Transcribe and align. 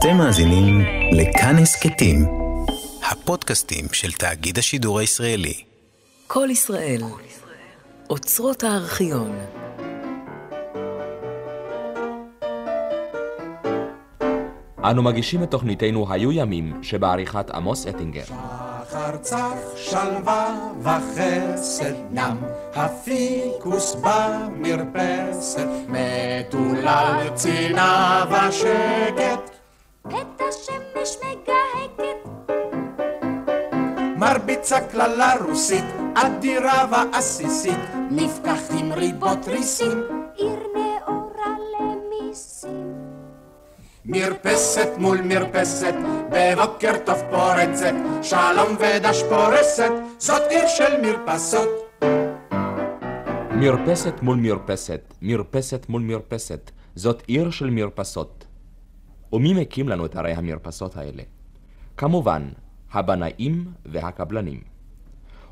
אתם 0.00 0.16
מאזינים 0.16 0.80
לכאן 1.12 1.56
הסכתים, 1.62 2.26
הפודקאסטים 3.10 3.84
של 3.92 4.12
תאגיד 4.12 4.58
השידור 4.58 4.98
הישראלי. 4.98 5.54
כל 6.26 6.48
ישראל, 6.50 7.02
אוצרות 8.10 8.64
הארכיון. 8.64 9.36
אנו 14.84 15.02
מגישים 15.02 15.42
את 15.42 15.50
תוכניתנו 15.50 16.12
"היו 16.12 16.32
ימים" 16.32 16.82
שבעריכת 16.82 17.50
עמוס 17.50 17.86
אטינגר. 17.86 18.24
שחר 18.90 19.16
צח 19.16 19.76
שלווה 19.76 20.72
וחסד 20.82 21.94
נם, 22.10 22.36
הפיקוס 22.74 23.96
במרפסת, 24.02 25.68
מטולל 25.88 27.28
צינה 27.34 28.24
ושקט, 28.30 29.39
מרביצה 34.50 34.80
קללה 34.80 35.34
רוסית, 35.46 35.84
אדירה 36.14 36.86
ועסיסית, 36.90 37.78
נפקח 38.10 38.60
עם 38.78 38.92
ריבות 38.92 39.48
ריסים, 39.48 40.02
עיר 40.34 40.58
נאורה 40.74 41.56
למיסים. 41.72 42.94
מרפסת 44.04 44.88
מול 44.98 45.20
מרפסת, 45.22 45.94
בבוקר 46.30 46.92
טוב 47.04 47.18
פורצת, 47.30 47.94
שלום 48.22 48.76
ודש 48.78 49.22
פורסת, 49.28 49.92
זאת 50.18 50.42
עיר 50.50 50.66
של 50.66 51.00
מרפסות. 51.02 51.68
מרפסת 53.50 54.14
מול 54.22 54.36
מרפסת, 54.36 55.14
מרפסת 55.22 55.86
מול 55.88 56.02
מרפסת, 56.02 56.70
זאת 56.94 57.22
עיר 57.26 57.50
של 57.50 57.70
מרפסות. 57.70 58.44
ומי 59.32 59.54
מקים 59.54 59.88
לנו 59.88 60.06
את 60.06 60.16
ערי 60.16 60.32
המרפסות 60.32 60.96
האלה? 60.96 61.22
כמובן, 61.96 62.48
הבנאים 62.92 63.64
והקבלנים. 63.86 64.60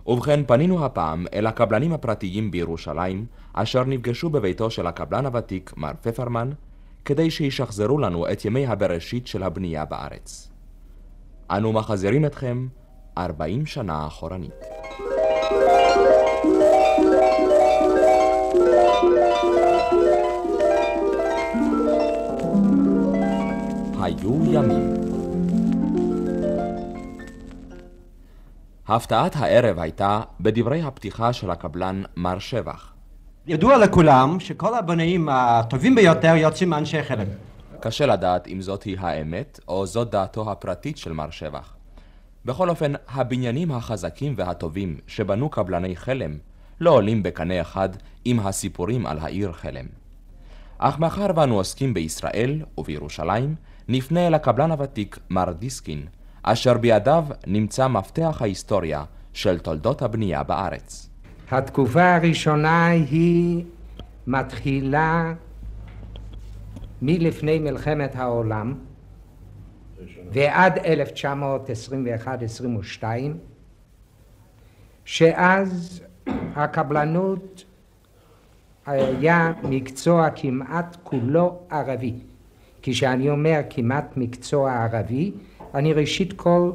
ובכן, 0.06 0.41
פנינו 0.47 0.84
הפעם 0.84 1.27
אל 1.34 1.47
הקבלנים 1.47 1.92
הפרטיים 1.92 2.50
בירושלים, 2.50 3.27
אשר 3.53 3.84
נפגשו 3.84 4.31
בביתו 4.31 4.70
של 4.70 4.86
הקבלן 4.86 5.27
הוותיק, 5.27 5.72
מר 5.77 5.92
פפרמן, 6.03 6.50
כדי 7.05 7.31
שישחזרו 7.31 7.98
לנו 7.98 8.33
את 8.33 8.44
ימי 8.44 8.66
הבראשית 8.66 9.27
של 9.27 9.42
הבנייה 9.42 9.84
בארץ. 9.84 10.50
אנו 11.50 11.72
מחזירים 11.72 12.25
אתכם 12.25 12.69
40 13.19 13.66
שנה 13.66 14.06
אחורנית. 14.06 14.64
היו 24.00 24.44
ימים. 24.53 24.78
הפתעת 28.89 29.36
הערב 29.36 29.78
הייתה 29.78 30.20
בדברי 30.41 30.83
הפתיחה 30.83 31.33
של 31.33 31.50
הקבלן 31.50 32.03
מר 32.17 32.39
שבח. 32.39 32.92
ידוע 33.47 33.78
לכולם 33.78 34.41
שכל 34.41 34.75
הבנאים 34.75 35.28
הטובים 35.28 35.94
ביותר 35.94 36.36
יוצאים 36.36 36.70
מאנשי 36.70 37.03
חלם. 37.03 37.27
קשה 37.81 38.06
לדעת 38.06 38.48
אם 38.48 38.61
זאת 38.61 38.83
היא 38.83 38.97
האמת, 39.00 39.61
או 39.69 39.86
זאת 39.86 40.11
דעתו 40.11 40.50
הפרטית 40.50 40.97
של 40.97 41.12
מר 41.12 41.31
שבח. 41.31 41.75
בכל 42.44 42.70
אופן, 42.70 42.92
הבניינים 43.09 43.72
החזקים 43.72 44.34
והטובים 44.36 44.97
שבנו 45.06 45.48
קבלני 45.48 45.97
חלם, 45.97 46.39
לא 46.81 46.91
עולים 46.91 47.22
בקנה 47.22 47.61
אחד 47.61 47.89
עם 48.25 48.41
הסיפורים 48.41 49.06
על 49.06 49.19
העיר 49.19 49.53
חלם. 49.53 49.86
אך 50.78 50.98
מאחר 50.98 51.27
ואנו 51.36 51.55
עוסקים 51.55 51.94
בישראל 51.94 52.62
ובירושלים, 52.78 53.55
נפנה 53.89 54.27
אל 54.27 54.34
הקבלן 54.34 54.70
הוותיק, 54.70 55.19
מר 55.31 55.53
דיסקין, 55.53 56.06
אשר 56.42 56.78
בידיו 56.78 57.25
נמצא 57.47 57.89
מפתח 57.89 58.39
ההיסטוריה 58.41 59.05
של 59.33 59.58
תולדות 59.58 60.03
הבנייה 60.03 60.42
בארץ. 60.42 61.08
התקופה 61.50 62.15
הראשונה 62.15 62.87
היא 62.87 63.65
מתחילה 64.26 65.32
מלפני 67.03 67.59
מלחמת 67.59 68.16
העולם 68.16 68.75
ועד 70.32 70.78
1921-22 73.03 73.03
שאז 75.04 76.03
הקבלנות 76.56 77.65
היה 78.87 79.53
מקצוע 79.62 80.28
כמעט 80.37 80.97
כולו 81.03 81.60
ערבי. 81.71 82.15
כשאני 82.82 83.31
אומר 83.31 83.60
כמעט 83.71 84.16
מקצוע 84.16 84.72
ערבי, 84.72 85.32
אני 85.75 85.93
ראשית 85.93 86.33
כל 86.33 86.71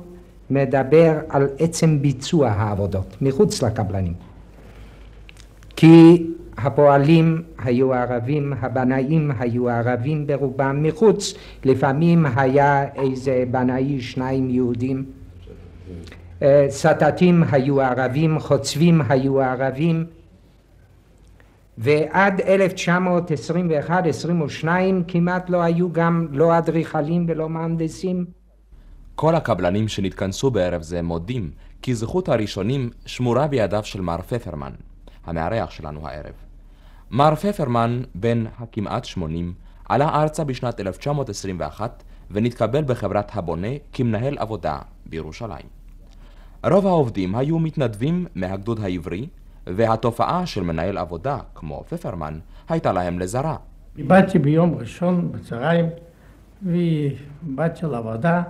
מדבר 0.49 1.19
על 1.29 1.47
עצם 1.59 2.01
ביצוע 2.01 2.49
העבודות, 2.49 3.15
מחוץ 3.21 3.63
לקבלנים. 3.63 4.13
כי 5.75 6.27
הפועלים 6.57 7.41
היו 7.57 7.93
ערבים, 7.93 8.53
הבנאים 8.61 9.31
היו 9.39 9.69
ערבים 9.69 10.27
ברובם, 10.27 10.83
מחוץ 10.83 11.33
לפעמים 11.65 12.25
היה 12.35 12.85
איזה 12.95 13.43
בנאי 13.51 14.01
שניים 14.01 14.49
יהודים, 14.49 15.05
אה, 16.41 16.65
סטטים 16.69 17.43
היו 17.51 17.81
ערבים, 17.81 18.39
חוצבים 18.39 19.01
היו 19.09 19.41
ערבים, 19.41 20.05
ועד 21.77 22.41
1921-22 22.41 22.43
כמעט 25.07 25.49
לא 25.49 25.61
היו 25.61 25.91
גם 25.91 26.27
לא 26.31 26.57
אדריכלים 26.57 27.25
ולא 27.27 27.49
מהנדסים. 27.49 28.42
כל 29.15 29.35
הקבלנים 29.35 29.87
שנתכנסו 29.87 30.51
בערב 30.51 30.81
זה 30.81 31.01
מודים 31.01 31.51
כי 31.81 31.95
זכות 31.95 32.29
הראשונים 32.29 32.89
שמורה 33.05 33.47
בידיו 33.47 33.83
של 33.83 34.01
מר 34.01 34.21
פפרמן, 34.21 34.71
המארח 35.25 35.71
שלנו 35.71 36.07
הערב. 36.07 36.33
מר 37.11 37.35
פפרמן, 37.35 38.01
בן 38.15 38.43
הכמעט 38.59 39.05
80, 39.05 39.53
עלה 39.89 40.21
ארצה 40.21 40.43
בשנת 40.43 40.79
1921 40.79 42.03
ונתקבל 42.31 42.83
בחברת 42.83 43.35
הבונה 43.35 43.67
כמנהל 43.93 44.37
עבודה 44.37 44.79
בירושלים. 45.05 45.65
רוב 46.63 46.87
העובדים 46.87 47.35
היו 47.35 47.59
מתנדבים 47.59 48.25
מהגדוד 48.35 48.79
העברי, 48.79 49.27
והתופעה 49.67 50.45
של 50.45 50.63
מנהל 50.63 50.97
עבודה, 50.97 51.37
כמו 51.55 51.83
פפרמן, 51.89 52.39
הייתה 52.69 52.91
להם 52.91 53.19
לזרה. 53.19 53.55
באתי 53.95 54.39
ביום 54.39 54.75
ראשון 54.75 55.31
בצהריים, 55.31 55.85
ובאתי 56.63 57.85
לעבודה, 57.85 58.43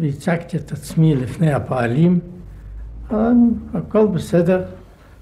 והצגתי 0.00 0.56
את 0.56 0.72
עצמי 0.72 1.14
לפני 1.14 1.52
הפועלים. 1.52 2.20
הכל 3.74 4.06
בסדר, 4.14 4.64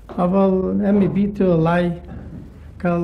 אבל 0.08 0.50
הם 0.84 1.02
הביטו 1.02 1.52
עליי 1.52 1.90
כאל 2.78 3.02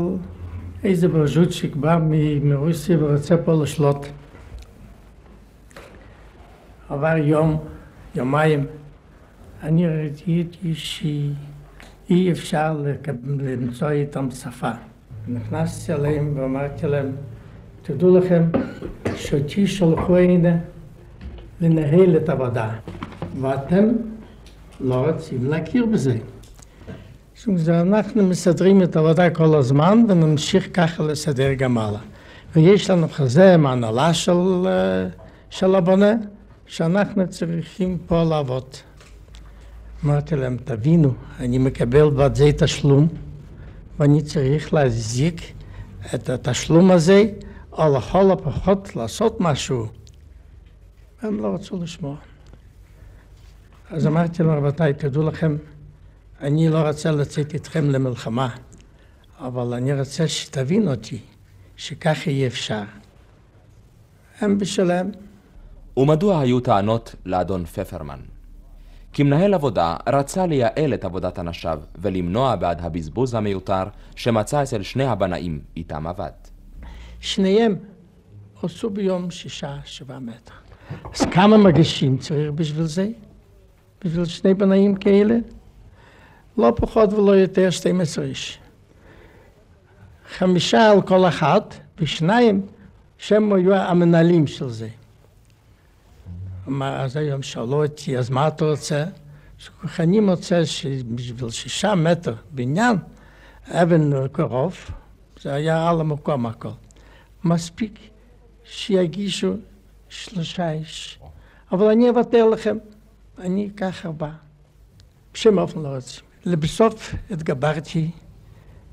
איזה 0.84 1.08
ברז'וצ'יק 1.08 1.76
בא 1.76 1.98
מרוסיה 2.42 3.04
ורוצה 3.04 3.36
פה 3.36 3.62
לשלוט. 3.62 4.06
עבר 6.88 7.16
יום, 7.16 7.56
יומיים, 8.14 8.66
אני 9.62 9.86
ראיתי 9.88 10.44
שאי 10.74 12.32
אפשר 12.32 12.84
למצוא 13.24 13.90
איתם 13.90 14.30
שפה. 14.30 14.70
נכנסתי 15.28 15.92
אליהם 15.92 16.32
ואמרתי 16.36 16.86
להם, 16.86 17.12
תדעו 17.82 18.18
לכם 18.18 18.42
שאותי 19.16 19.66
שלחו 19.66 20.16
הנה 20.16 20.56
לנהל 21.60 22.16
את 22.16 22.28
העבודה, 22.28 22.70
ואתם 23.40 23.84
לא 24.80 25.06
רוצים 25.10 25.50
להכיר 25.50 25.86
בזה. 25.86 26.16
משום 27.36 27.56
זה 27.56 27.80
אנחנו 27.80 28.26
מסדרים 28.26 28.82
את 28.82 28.96
העבודה 28.96 29.30
כל 29.30 29.54
הזמן 29.54 30.04
ונמשיך 30.08 30.68
ככה 30.72 31.02
לסדר 31.02 31.52
גם 31.52 31.78
הלאה. 31.78 32.00
ויש 32.56 32.90
לנו 32.90 33.08
חוזה 33.08 33.54
עם 33.54 33.66
ההנהלה 33.66 34.14
של, 34.14 34.66
אה, 34.66 35.06
של 35.50 35.74
הבונה, 35.74 36.12
שאנחנו 36.66 37.28
צריכים 37.28 37.98
פה 38.06 38.24
לעבוד. 38.24 38.64
אמרתי 40.04 40.36
להם, 40.36 40.56
תבינו, 40.64 41.12
אני 41.40 41.58
מקבל 41.58 42.10
בעד 42.10 42.34
זה 42.34 42.50
תשלום, 42.58 43.08
ואני 43.98 44.22
צריך 44.22 44.74
להזיק 44.74 45.52
את 46.14 46.30
התשלום 46.30 46.90
הזה, 46.90 47.24
או 47.72 47.96
לכל 47.96 48.30
הפחות 48.30 48.96
לעשות 48.96 49.36
משהו. 49.40 49.86
הם 51.22 51.40
לא 51.40 51.54
רצו 51.54 51.82
לשמוע. 51.82 52.16
אז 53.90 54.06
אמרתי 54.06 54.42
להם, 54.42 54.50
רבותיי, 54.50 54.94
תדעו 54.94 55.22
לכם, 55.22 55.56
אני 56.40 56.68
לא 56.68 56.88
רוצה 56.88 57.10
לצאת 57.10 57.54
איתכם 57.54 57.90
למלחמה, 57.90 58.48
אבל 59.38 59.74
אני 59.74 60.00
רוצה 60.00 60.28
שתבין 60.28 60.88
אותי, 60.88 61.18
שככה 61.76 62.30
אי 62.30 62.46
אפשר. 62.46 62.82
הם 64.40 64.58
בשלהם. 64.58 65.10
ומדוע 65.96 66.40
היו 66.40 66.60
טענות 66.60 67.14
לאדון 67.24 67.64
פפרמן? 67.64 68.20
כמנהל 69.12 69.54
עבודה 69.54 69.96
רצה 70.08 70.46
לייעל 70.46 70.94
את 70.94 71.04
עבודת 71.04 71.38
אנשיו 71.38 71.80
ולמנוע 71.98 72.56
בעד 72.56 72.80
הבזבוז 72.80 73.34
המיותר 73.34 73.84
שמצא 74.16 74.62
אצל 74.62 74.82
שני 74.82 75.04
הבנאים 75.04 75.60
איתם 75.76 76.06
עבד. 76.06 76.30
שניהם 77.20 77.76
עשו 78.62 78.90
ביום 78.90 79.30
שישה, 79.30 79.76
שבעה 79.84 80.18
מטר. 80.18 80.59
אז 81.14 81.20
כמה 81.32 81.56
מגישים 81.58 82.18
צריך 82.18 82.50
בשביל 82.50 82.84
זה? 82.86 83.08
בשביל 84.04 84.24
שני 84.24 84.54
בנאים 84.54 84.94
כאלה? 84.94 85.36
לא 86.58 86.72
פחות 86.76 87.12
ולא 87.12 87.36
יותר 87.36 87.70
12 87.70 88.24
איש. 88.24 88.58
חמישה 90.38 90.90
על 90.90 91.02
כל 91.02 91.28
אחת, 91.28 91.74
ושניים 91.98 92.66
שהם 93.18 93.52
היו 93.52 93.74
המנהלים 93.74 94.46
של 94.46 94.68
זה. 94.68 94.88
אז 96.82 97.16
היום 97.16 97.42
שאלו 97.42 97.84
אותי, 97.84 98.18
אז 98.18 98.30
מה 98.30 98.48
אתה 98.48 98.64
רוצה? 98.64 99.04
אני 99.98 100.20
מוצא 100.20 100.64
שבשביל 100.64 101.50
שישה 101.50 101.94
מטר 101.94 102.34
בניין, 102.50 102.96
אבן 103.68 104.28
קרוב, 104.28 104.76
זה 105.42 105.54
היה 105.54 105.88
על 105.88 106.00
המקום 106.00 106.46
הכל. 106.46 106.68
מספיק 107.44 107.98
שיגישו 108.64 109.54
שלושה 110.10 110.72
איש. 110.72 111.18
אבל 111.72 111.86
אני 111.86 112.08
אוותר 112.08 112.48
לכם, 112.48 112.76
אני 113.38 113.68
אקח 113.74 114.06
ארבעה. 114.06 114.32
בשם 115.34 115.58
אופן 115.58 115.80
לא 115.80 115.88
רוצים. 115.88 116.24
לבסוף 116.44 117.14
התגברתי, 117.30 118.10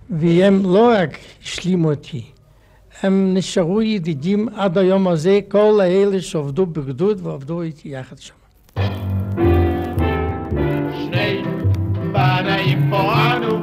והם 0.10 0.62
לא 0.64 0.92
רק 0.98 1.18
השלימו 1.44 1.92
אותי, 1.92 2.26
הם 3.04 3.34
נשארו 3.34 3.82
ידידים 3.82 4.50
עד 4.50 4.78
היום 4.78 5.08
הזה, 5.08 5.40
כל 5.48 5.80
האלה 5.82 6.22
שעבדו 6.22 6.66
בגדוד 6.66 7.28
ועבדו 7.28 7.62
איתי 7.62 7.90
יחד 7.90 8.18
שם. 8.18 8.34
בנאים 12.12 12.90
פה 12.90 13.14
אנו, 13.36 13.60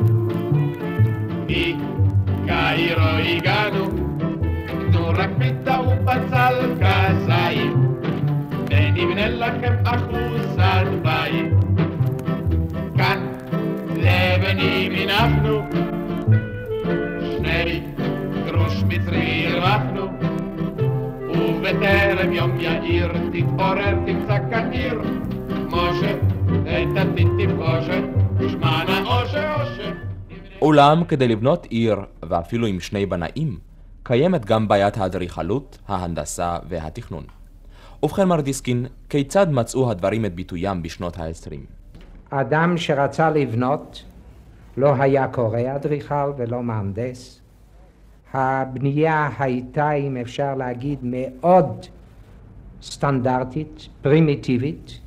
מקהירו 2.45 3.03
הגענו, 3.03 3.87
תנו 3.87 3.94
רק 5.17 5.31
פיתה 5.39 5.81
ובצל 5.81 6.75
כזית, 6.81 7.73
ונבנה 8.71 9.29
לכם 9.29 9.75
אחוזת 9.85 10.87
בית. 11.03 11.53
כאן 12.97 13.27
לבנים 13.97 14.93
הנחנו, 14.93 15.63
שני 17.37 17.83
גרוש 18.47 18.83
מצרי 18.89 19.47
הרווחנו, 19.47 20.07
ובטרם 21.29 22.33
יום 22.33 22.61
יאיר 22.61 23.13
תתעורר 23.33 23.95
תמצא 24.07 24.39
כאן 24.51 24.71
עיר, 24.73 25.01
משה, 25.67 26.15
תתתית 26.65 27.29
תפגושה, 27.39 28.01
שמענה 28.51 29.03
אושה 29.07 29.55
אושה. 29.55 29.91
אולם 30.63 31.05
כדי 31.05 31.29
לבנות 31.29 31.67
עיר, 31.71 31.97
ואפילו 32.23 32.67
עם 32.67 32.81
שני 32.81 33.07
בנאים, 33.07 33.74
קיימת 34.07 34.45
גם 34.45 34.69
בעיית 34.69 34.97
האדריכלות, 34.97 35.79
ההנדסה 35.89 36.59
והתכנון. 36.69 37.25
ובכן 38.03 38.29
מר 38.29 38.41
דיסקין, 38.41 38.87
כיצד 39.09 39.47
מצאו 39.51 39.91
הדברים 39.91 40.25
את 40.25 40.35
ביטוים 40.35 40.83
בשנות 40.83 41.19
ה-20? 41.19 41.57
אדם 42.31 42.79
שרצה 42.79 43.31
לבנות 43.31 44.05
לא 44.77 44.95
היה 44.99 45.29
קורא 45.29 45.61
אדריכל 45.77 46.33
ולא 46.37 46.63
מהנדס. 46.63 47.41
הבנייה 48.33 49.29
הייתה, 49.39 49.93
אם 49.93 50.17
אפשר 50.17 50.55
להגיד, 50.55 50.99
מאוד 51.03 51.87
סטנדרטית, 52.83 53.89
פרימיטיבית, 54.03 55.01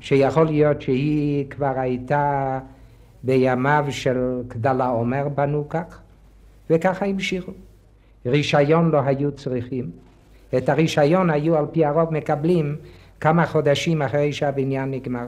שיכול 0.00 0.46
להיות 0.46 0.82
שהיא 0.82 1.50
כבר 1.50 1.72
הייתה 1.76 2.58
בימיו 3.22 3.86
של 3.90 4.42
גדלה 4.48 4.86
עומר 4.86 5.28
בנו 5.28 5.68
כך, 5.68 6.00
וככה 6.70 7.06
המשיכו. 7.06 7.52
רישיון 8.26 8.90
לא 8.90 9.00
היו 9.00 9.32
צריכים. 9.32 9.90
את 10.56 10.68
הרישיון 10.68 11.30
היו 11.30 11.56
על 11.56 11.66
פי 11.72 11.84
הרוב 11.84 12.12
מקבלים 12.12 12.76
כמה 13.20 13.46
חודשים 13.46 14.02
אחרי 14.02 14.32
שהבניין 14.32 14.90
נגמר. 14.90 15.26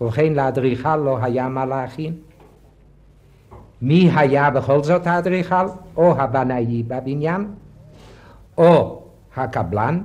ובכן 0.00 0.32
לאדריכל 0.32 0.96
לא 0.96 1.18
היה 1.22 1.48
מה 1.48 1.66
להכין. 1.66 2.14
מי 3.82 4.10
היה 4.16 4.50
בכל 4.50 4.82
זאת 4.82 5.06
האדריכל? 5.06 5.66
או 5.96 6.20
הבנאי 6.20 6.82
בבניין, 6.82 7.46
או 8.58 9.02
הקבלן, 9.36 10.02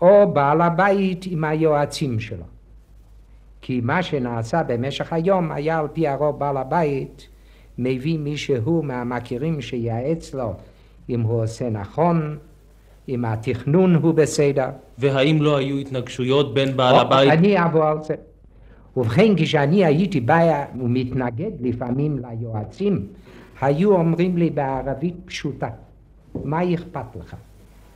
או 0.00 0.32
בעל 0.32 0.60
הבית 0.60 1.24
עם 1.26 1.44
היועצים 1.44 2.20
שלו. 2.20 2.44
כי 3.60 3.80
מה 3.84 4.02
שנעשה 4.02 4.62
במשך 4.62 5.12
היום 5.12 5.52
היה 5.52 5.78
על 5.78 5.88
פי 5.92 6.08
הרוב 6.08 6.38
בעל 6.38 6.56
הבית 6.56 7.28
מביא 7.78 8.18
מישהו 8.18 8.82
מהמכירים 8.82 9.60
שייעץ 9.60 10.34
לו 10.34 10.54
אם 11.08 11.20
הוא 11.20 11.42
עושה 11.42 11.70
נכון, 11.70 12.36
אם 13.08 13.24
התכנון 13.24 13.94
הוא 13.94 14.14
בסדר. 14.14 14.68
והאם 14.98 15.42
לא 15.42 15.56
היו 15.56 15.78
התנגשויות 15.78 16.54
בין 16.54 16.76
בעל 16.76 16.94
הבית? 16.94 17.30
אני 17.32 17.64
אבוא 17.64 17.84
על 17.84 18.02
זה. 18.02 18.14
ובכן, 18.96 19.32
כשאני 19.36 19.84
הייתי 19.84 20.20
בא 20.20 20.64
ומתנגד 20.80 21.50
לפעמים 21.60 22.18
ליועצים, 22.18 23.06
היו 23.60 23.92
אומרים 23.92 24.36
לי 24.36 24.50
בערבית 24.50 25.14
פשוטה, 25.24 25.68
מה 26.44 26.74
אכפת 26.74 27.16
לך? 27.20 27.36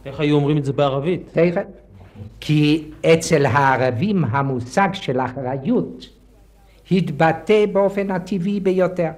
איך 0.06 0.20
היו 0.20 0.36
אומרים 0.36 0.58
את 0.58 0.64
זה 0.64 0.72
בערבית? 0.72 1.28
תכף. 1.32 1.62
כי 2.40 2.84
אצל 3.12 3.46
הערבים 3.46 4.24
המושג 4.24 4.88
של 4.92 5.20
אחריות 5.20 6.08
התבטא 6.90 7.66
באופן 7.72 8.10
הטבעי 8.10 8.60
ביותר. 8.60 9.10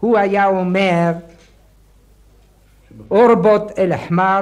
הוא 0.00 0.18
היה 0.18 0.46
אומר, 0.46 1.12
אורבוט 3.10 3.78
אל 3.78 3.96
חמר 3.96 4.40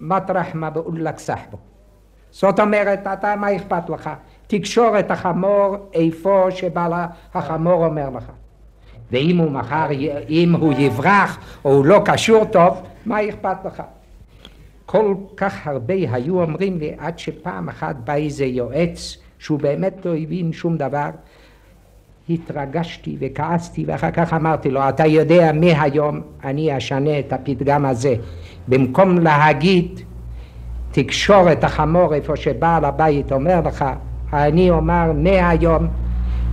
מטרח 0.00 0.46
מה 0.54 0.70
בקול 0.70 1.02
לק 1.02 1.18
סחבו. 1.18 1.56
זאת 2.30 2.60
אומרת, 2.60 3.06
אתה, 3.06 3.36
מה 3.36 3.56
אכפת 3.56 3.90
לך? 3.90 4.10
תקשור 4.46 4.98
את 4.98 5.10
החמור 5.10 5.76
איפה 5.94 6.46
שבעל 6.50 6.92
החמור 7.34 7.84
אומר 7.84 8.10
לך. 8.10 8.24
ואם 9.12 9.38
הוא 9.38 9.50
מחר, 9.50 9.86
אם 10.28 10.54
הוא 10.54 10.72
יברח 10.78 11.38
או 11.64 11.72
הוא 11.72 11.84
לא 11.84 12.02
קשור 12.04 12.44
טוב, 12.44 12.82
מה 13.06 13.28
אכפת 13.28 13.56
לך? 13.64 13.82
כל 14.86 15.14
כך 15.36 15.66
הרבה 15.66 15.94
היו 15.94 16.42
אומרים 16.42 16.78
לי 16.78 16.94
עד 16.98 17.18
שפעם 17.18 17.68
אחת 17.68 17.96
בא 17.96 18.14
איזה 18.14 18.44
יועץ 18.44 19.16
שהוא 19.38 19.58
באמת 19.58 20.06
לא 20.06 20.16
הבין 20.16 20.52
שום 20.52 20.76
דבר 20.76 21.08
התרגשתי 22.30 23.16
וכעסתי 23.20 23.84
ואחר 23.86 24.10
כך 24.10 24.32
אמרתי 24.32 24.70
לו 24.70 24.88
אתה 24.88 25.06
יודע 25.06 25.52
מהיום 25.52 26.20
אני 26.44 26.76
אשנה 26.76 27.18
את 27.18 27.32
הפתגם 27.32 27.84
הזה 27.84 28.14
במקום 28.68 29.18
להגיד 29.18 30.00
תקשור 30.90 31.52
את 31.52 31.64
החמור 31.64 32.14
איפה 32.14 32.36
שבעל 32.36 32.84
הבית 32.84 33.32
אומר 33.32 33.60
לך 33.60 33.84
אני 34.32 34.70
אומר 34.70 35.12
מהיום 35.12 35.86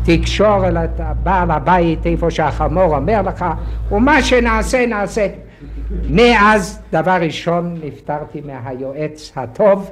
תקשור 0.06 0.68
את 0.68 1.02
בעל 1.24 1.52
הבית 1.52 2.06
איפה 2.06 2.32
שהחמור 2.32 2.96
אומר 2.96 3.22
לך 3.22 3.46
ומה 3.92 4.24
שנעשה 4.24 4.86
נעשה 4.86 5.28
מאז 6.10 6.82
דבר 6.92 7.18
ראשון 7.22 7.78
נפטרתי 7.84 8.42
מהיועץ 8.46 9.32
הטוב 9.36 9.92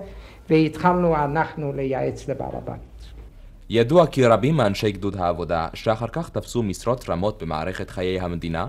והתחלנו 0.49 1.15
אנחנו 1.15 1.73
לייעץ 1.73 2.29
לבעל 2.29 2.49
הבית. 2.53 2.93
ידוע 3.75 4.07
כי 4.07 4.25
רבים 4.25 4.57
מאנשי 4.57 4.91
גדוד 4.91 5.17
העבודה, 5.17 5.67
שאחר 5.73 6.07
כך 6.07 6.29
תפסו 6.29 6.63
משרות 6.63 7.09
רמות 7.09 7.43
במערכת 7.43 7.89
חיי 7.89 8.19
המדינה, 8.19 8.67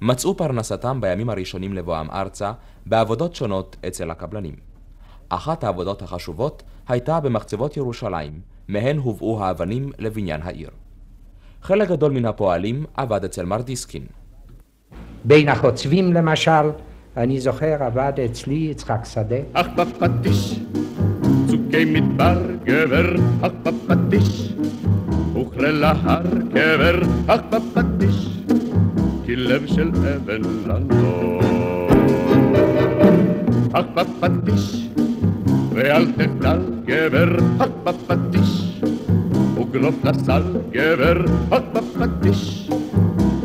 מצאו 0.00 0.36
פרנסתם 0.36 1.00
בימים 1.00 1.30
הראשונים 1.30 1.72
לבואם 1.72 2.10
ארצה 2.10 2.52
בעבודות 2.86 3.34
שונות 3.34 3.76
אצל 3.86 4.10
הקבלנים. 4.10 4.54
אחת 5.28 5.64
העבודות 5.64 6.02
החשובות 6.02 6.62
הייתה 6.88 7.20
במחצבות 7.20 7.76
ירושלים, 7.76 8.40
מהן 8.68 8.98
הובאו 8.98 9.44
האבנים 9.44 9.92
לבניין 9.98 10.40
העיר. 10.42 10.70
חלק 11.62 11.88
גדול 11.88 12.12
מן 12.12 12.24
הפועלים 12.24 12.84
עבד 12.94 13.24
אצל 13.24 13.44
מר 13.44 13.60
דיסקין. 13.62 14.06
בין 15.24 15.48
החוצבים 15.48 16.12
למשל, 16.12 16.70
אני 17.16 17.40
זוכר 17.40 17.82
עבד 17.82 18.12
אצלי 18.24 18.68
יצחק 18.70 19.04
שדה. 19.04 19.36
אך 19.52 19.66
בפטיש, 19.76 20.58
צוקי 21.46 21.84
מדבר 21.84 22.38
גבר, 22.64 23.16
אך 23.42 23.52
בפטיש, 23.62 24.52
וכללה 25.36 25.92
הר 26.02 26.22
קבר, 26.54 27.00
אך 27.26 27.40
בפטיש, 27.50 28.28
כי 29.26 29.36
לב 29.36 29.66
של 29.66 29.90
אבן 30.16 30.42
לנו. 30.66 31.38
אך 33.72 33.84
בפטיש, 33.94 34.88
ואל 35.74 36.06
תחדל 36.12 36.60
גבר, 36.84 37.36
אך 37.58 37.68
בפטיש, 37.84 38.80
וגלוף 39.56 40.04
לסל 40.04 40.42
גבר, 40.70 41.24
אך 41.50 41.62
בפטיש, 41.72 42.70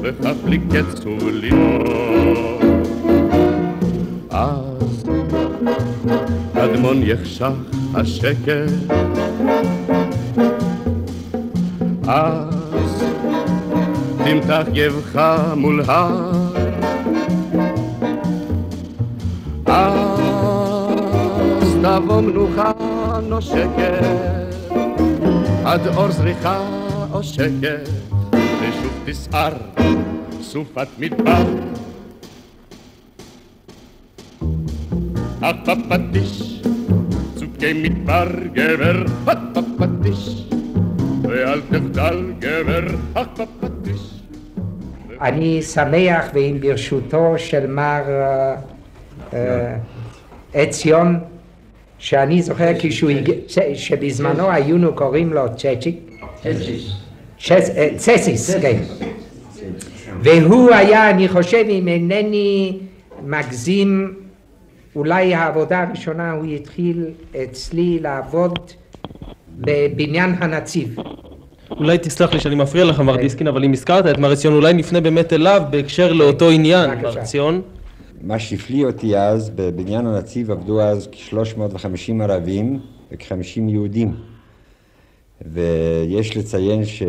וכך 0.01 0.35
לי 0.45 0.59
קץ 0.59 1.05
ולינור. 1.05 2.61
אז 6.61 6.69
קדמון 6.69 7.03
יחשך 7.03 7.53
השקט, 7.93 8.71
אז 12.07 13.03
תמתח 14.17 14.63
גבך 14.73 15.21
מול 15.55 15.81
הר, 15.87 16.31
תבוא 21.81 22.21
מנוחה 22.21 22.71
נושקת, 23.29 24.05
עד 25.65 25.87
אור 25.87 26.11
זריחה 26.11 26.59
עושקת, 27.11 27.89
ושוב 28.33 28.93
תסער 29.05 29.53
סופת 30.41 30.87
מדבר. 30.99 31.43
אף 35.41 35.69
הפטיש, 35.69 36.61
צוקי 37.35 37.73
מדבר 37.73 38.27
גבר, 38.53 39.03
אף 39.31 39.37
הפטיש, 39.57 40.43
ואל 41.23 41.61
תחדל 41.71 42.23
גבר, 42.39 42.87
אף 43.13 43.39
הפטיש. 43.39 44.01
אני 45.21 45.61
שמח 45.61 46.25
ועם 46.33 46.59
ברשותו 46.59 47.33
של 47.37 47.67
מר 47.67 48.01
אה, 48.07 48.55
אה, 49.33 49.75
עציון, 50.53 51.19
שאני 51.99 52.41
זוכר 52.41 52.71
שבזמנו 53.75 54.51
היינו 54.51 54.93
קוראים 54.95 55.33
לו 55.33 55.41
צ'צ'יק, 55.57 55.95
צ'ס- 57.39 57.69
אה, 57.77 57.89
צסיס, 57.97 58.55
כן. 58.61 58.77
והוא 60.21 60.71
היה, 60.73 61.09
אני 61.09 61.27
חושב, 61.27 61.65
אם 61.69 61.87
אינני 61.87 62.77
מגזים, 63.25 64.13
אולי 64.95 65.35
העבודה 65.35 65.83
הראשונה, 65.83 66.31
הוא 66.31 66.45
התחיל 66.45 67.05
אצלי 67.43 67.99
לעבוד 67.99 68.59
בבניין 69.59 70.35
הנציב. 70.39 70.95
אולי 71.71 71.97
תסלח 71.97 72.33
לי 72.33 72.39
שאני 72.39 72.55
מפריע 72.55 72.85
לך 72.85 72.99
מר 72.99 73.15
דיסקין, 73.15 73.47
אבל 73.47 73.63
אם 73.63 73.73
הזכרת 73.73 74.07
את 74.07 74.17
מר 74.17 74.31
עציון, 74.31 74.53
אולי 74.53 74.73
נפנה 74.73 75.01
באמת 75.01 75.33
אליו 75.33 75.63
בהקשר 75.69 76.13
לאותו 76.13 76.49
עניין, 76.49 77.01
מר 77.01 77.19
עציון. 77.19 77.61
מה 78.21 78.39
שהפליא 78.39 78.85
אותי 78.85 79.17
אז, 79.17 79.49
בבניין 79.49 80.07
הנציב 80.07 80.51
עבדו 80.51 80.81
אז 80.81 81.09
כ-350 81.11 82.23
ערבים 82.23 82.79
וכ-50 83.11 83.61
יהודים. 83.67 84.15
ויש 85.45 86.37
לציין 86.37 86.85
שמר 86.85 87.05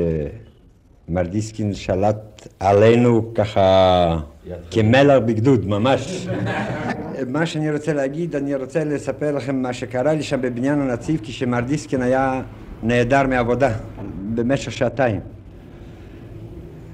דיסקין 1.20 1.74
שלט 1.74 2.48
עלינו 2.60 3.34
ככה 3.34 4.18
כמלר 4.70 5.20
בגדוד, 5.20 5.66
ממש. 5.66 6.26
מה 7.28 7.46
שאני 7.46 7.70
רוצה 7.70 7.92
להגיד, 7.92 8.36
אני 8.36 8.54
רוצה 8.54 8.84
לספר 8.84 9.32
לכם 9.32 9.56
מה 9.56 9.72
שקרה 9.72 10.12
לי 10.12 10.22
שם 10.22 10.42
בבניין 10.42 10.80
הנציב 10.80 11.20
כשמר 11.22 11.60
דיסקין 11.60 12.02
היה 12.02 12.42
נעדר 12.82 13.26
מעבודה 13.26 13.72
במשך 14.34 14.72
שעתיים. 14.72 15.20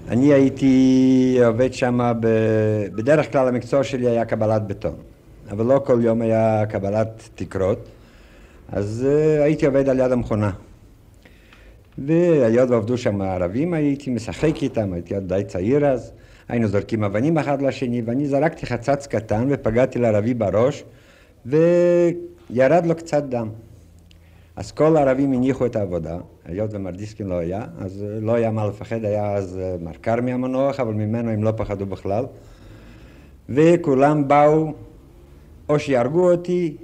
אני 0.08 0.32
הייתי 0.32 1.38
עובד 1.46 1.72
שם, 1.72 2.12
ב... 2.20 2.28
בדרך 2.94 3.32
כלל 3.32 3.48
המקצוע 3.48 3.84
שלי 3.84 4.08
היה 4.08 4.24
קבלת 4.24 4.66
בטון, 4.66 4.94
אבל 5.50 5.64
לא 5.64 5.80
כל 5.84 5.98
יום 6.02 6.22
היה 6.22 6.66
קבלת 6.66 7.28
תקרות, 7.34 7.88
אז 8.72 9.06
uh, 9.08 9.42
הייתי 9.42 9.66
עובד 9.66 9.88
על 9.88 9.98
יד 10.00 10.12
המכונה. 10.12 10.50
והיות 12.06 12.70
ועבדו 12.70 12.98
שם 12.98 13.20
ערבים, 13.20 13.74
הייתי 13.74 14.10
משחק 14.10 14.62
איתם, 14.62 14.92
הייתי 14.92 15.14
עוד 15.14 15.28
די 15.28 15.42
צעיר 15.46 15.86
אז, 15.86 16.12
היינו 16.48 16.68
זורקים 16.68 17.04
אבנים 17.04 17.38
אחד 17.38 17.62
לשני, 17.62 18.02
ואני 18.04 18.28
זרקתי 18.28 18.66
חצץ 18.66 19.06
קטן 19.06 19.48
ופגעתי 19.50 19.98
לערבי 19.98 20.34
בראש, 20.34 20.84
וירד 21.46 22.86
לו 22.86 22.94
קצת 22.94 23.22
דם. 23.22 23.48
אז 24.56 24.72
כל 24.72 24.96
הערבים 24.96 25.32
הניחו 25.32 25.66
את 25.66 25.76
העבודה, 25.76 26.18
היות 26.44 26.70
ומר 26.74 26.90
דיסקין 26.90 27.26
לא 27.26 27.34
היה, 27.34 27.64
אז 27.78 28.04
אה, 28.08 28.20
לא 28.20 28.34
היה 28.34 28.50
מה 28.50 28.66
לפחד, 28.66 29.04
היה 29.04 29.34
אז 29.34 29.58
אה, 29.58 29.76
מר 29.80 29.92
כרמי 30.02 30.32
המנוח, 30.32 30.80
אבל 30.80 30.94
ממנו 30.94 31.30
הם 31.30 31.44
לא 31.44 31.52
פחדו 31.56 31.86
בכלל. 31.86 32.24
וכולם 33.48 34.28
באו, 34.28 34.72
או 35.68 35.78
שיהרגו 35.78 36.30
אותי, 36.30 36.76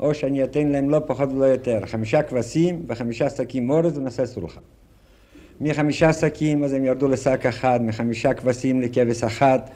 או 0.00 0.14
שאני 0.14 0.44
אתן 0.44 0.68
להם 0.68 0.90
לא 0.90 1.00
פחות 1.06 1.32
ולא 1.32 1.44
יותר, 1.44 1.80
חמישה 1.86 2.22
כבשים 2.22 2.82
וחמישה 2.88 3.30
שקים 3.30 3.70
אורז 3.70 3.98
ונעשה 3.98 4.26
סולחה. 4.26 4.60
מחמישה 5.60 6.12
שקים 6.12 6.64
אז 6.64 6.72
הם 6.72 6.84
ירדו 6.84 7.08
לשק 7.08 7.46
אחד, 7.46 7.80
מחמישה 7.82 8.34
כבשים 8.34 8.80
לכבש 8.80 9.24
אחת, 9.24 9.70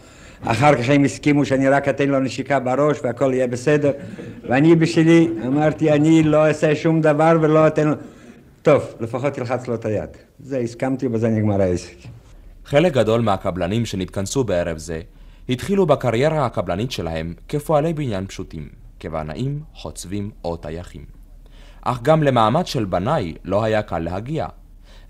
אחר 0.45 0.75
כך 0.75 0.88
הם 0.88 1.05
הסכימו 1.05 1.45
שאני 1.45 1.69
רק 1.69 1.88
אתן 1.88 2.09
לו 2.09 2.21
נשיקה 2.21 2.61
בראש 2.61 2.99
והכל 3.02 3.31
יהיה 3.35 3.47
בסדר 3.47 3.93
ואני 4.49 4.76
בשלי 4.76 5.29
אמרתי 5.47 5.93
אני 5.93 6.23
לא 6.23 6.47
אעשה 6.47 6.75
שום 6.75 7.00
דבר 7.00 7.38
ולא 7.41 7.67
אתן 7.67 7.88
לו 7.88 7.95
טוב, 8.62 8.95
לפחות 9.00 9.33
תלחץ 9.33 9.69
לו 9.69 9.75
את 9.75 9.85
היד. 9.85 10.11
זה 10.41 10.59
הסכמתי 10.59 11.07
ובזה 11.07 11.29
נגמר 11.29 11.61
העסק. 11.61 11.97
חלק 12.64 12.93
גדול 12.93 13.21
מהקבלנים 13.21 13.87
שנתכנסו 13.87 14.45
בערב 14.45 14.79
זה 14.79 15.00
התחילו 15.49 15.87
בקריירה 15.87 16.47
הקבלנית 16.47 16.91
שלהם 16.93 17.35
כפועלי 17.49 17.93
בניין 17.93 18.26
פשוטים, 18.26 18.69
כבנאים, 19.02 19.62
חוצבים 19.75 20.30
או 20.44 20.56
טייחים. 20.56 21.04
אך 21.82 22.02
גם 22.02 22.23
למעמד 22.23 22.66
של 22.66 22.85
בנאי 22.85 23.35
לא 23.44 23.64
היה 23.64 23.82
קל 23.82 23.99
להגיע, 23.99 24.47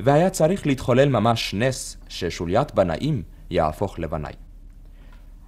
והיה 0.00 0.30
צריך 0.30 0.66
להתחולל 0.66 1.08
ממש 1.08 1.54
נס 1.54 1.96
ששוליית 2.08 2.74
בנאים 2.74 3.22
יהפוך 3.50 3.98
לבנאי. 3.98 4.32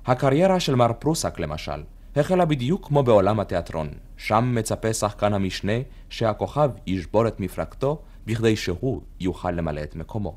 הקריירה 0.06 0.60
של 0.60 0.74
מר 0.74 0.92
פרוסק 0.92 1.38
למשל, 1.38 1.82
החלה 2.16 2.44
בדיוק 2.44 2.86
כמו 2.86 3.02
בעולם 3.02 3.40
התיאטרון, 3.40 3.88
שם 4.16 4.52
מצפה 4.54 4.92
שחקן 4.92 5.34
המשנה 5.34 5.78
שהכוכב 6.10 6.70
ישבור 6.86 7.28
את 7.28 7.40
מפרקתו 7.40 8.02
בכדי 8.26 8.56
שהוא 8.56 9.02
יוכל 9.20 9.50
למלא 9.50 9.82
את 9.82 9.96
מקומו. 9.96 10.36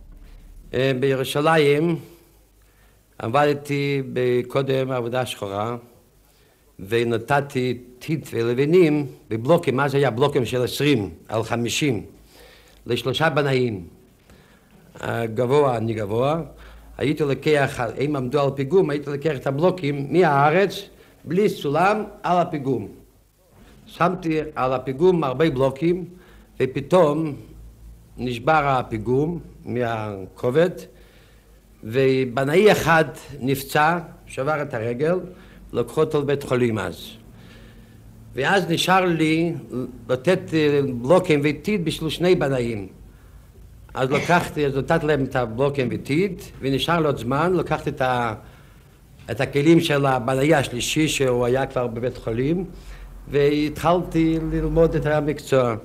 אה, 0.73 0.91
בירושלים 0.99 1.99
עבדתי 3.19 4.01
קודם 4.47 4.91
עבודה 4.91 5.25
שחורה 5.25 5.75
ונתתי 6.79 7.77
טיט 7.99 8.27
ולבנים 8.33 9.05
בבלוקים, 9.29 9.79
אז 9.79 9.95
היה 9.95 10.11
בלוקים 10.11 10.45
של 10.45 10.63
עשרים 10.63 11.09
על 11.27 11.43
חמישים 11.43 12.05
לשלושה 12.85 13.29
בנאים. 13.29 13.87
גבוה, 15.33 15.77
אני 15.77 15.93
גבוה, 15.93 16.41
הייתי 16.97 17.23
לוקח, 17.23 17.79
אם 18.05 18.15
עמדו 18.15 18.41
על 18.41 18.49
פיגום, 18.55 18.89
הייתי 18.89 19.09
לוקח 19.09 19.35
את 19.35 19.47
הבלוקים 19.47 20.07
מהארץ 20.13 20.89
בלי 21.25 21.49
סולם 21.49 22.03
על 22.23 22.37
הפיגום. 22.37 22.87
שמתי 23.85 24.39
על 24.55 24.73
הפיגום 24.73 25.23
הרבה 25.23 25.49
בלוקים 25.49 26.05
ופתאום 26.59 27.35
נשבר 28.17 28.67
הפיגום 28.67 29.39
מהכובד 29.65 30.69
ובנאי 31.83 32.71
אחד 32.71 33.05
נפצע, 33.39 33.99
שבר 34.25 34.61
את 34.61 34.73
הרגל, 34.73 35.19
לקחו 35.73 36.01
אותו 36.01 36.21
לבית 36.21 36.43
חולים 36.43 36.77
אז. 36.79 37.09
ואז 38.35 38.69
נשאר 38.69 39.05
לי 39.05 39.53
לתת 40.09 40.39
בלוקים 41.01 41.41
וטיד 41.43 41.85
בשביל 41.85 42.09
שני 42.09 42.35
בנאים. 42.35 42.87
אז 43.93 44.11
לקחתי, 44.11 44.65
אז 44.65 44.77
נתתי 44.77 45.05
להם 45.05 45.23
את 45.23 45.35
הבלוקים 45.35 45.89
וטיד, 45.91 46.41
ונשאר 46.59 46.99
לו 46.99 47.05
עוד 47.05 47.17
זמן, 47.17 47.53
לקחתי 47.53 47.89
את, 47.89 48.01
ה, 48.01 48.33
את 49.31 49.41
הכלים 49.41 49.79
של 49.79 50.05
הבנאי 50.05 50.55
השלישי, 50.55 51.07
שהוא 51.07 51.45
היה 51.45 51.65
כבר 51.65 51.87
בבית 51.87 52.17
חולים, 52.17 52.65
והתחלתי 53.27 54.39
ללמוד 54.51 54.95
את 54.95 55.05
המקצוע. 55.05 55.75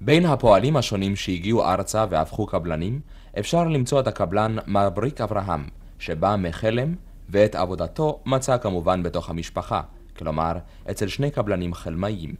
בין 0.00 0.26
הפועלים 0.26 0.76
השונים 0.76 1.16
שהגיעו 1.16 1.64
ארצה 1.64 2.04
והפכו 2.10 2.46
קבלנים, 2.46 3.00
אפשר 3.38 3.64
למצוא 3.64 4.00
את 4.00 4.06
הקבלן 4.06 4.56
מבריק 4.66 5.20
אברהם, 5.20 5.64
שבא 5.98 6.36
מחלם, 6.38 6.94
ואת 7.28 7.54
עבודתו 7.54 8.20
מצא 8.26 8.56
כמובן 8.56 9.02
בתוך 9.02 9.30
המשפחה, 9.30 9.80
כלומר, 10.18 10.52
אצל 10.90 11.08
שני 11.08 11.30
קבלנים 11.30 11.74
חלמאיים. 11.74 12.34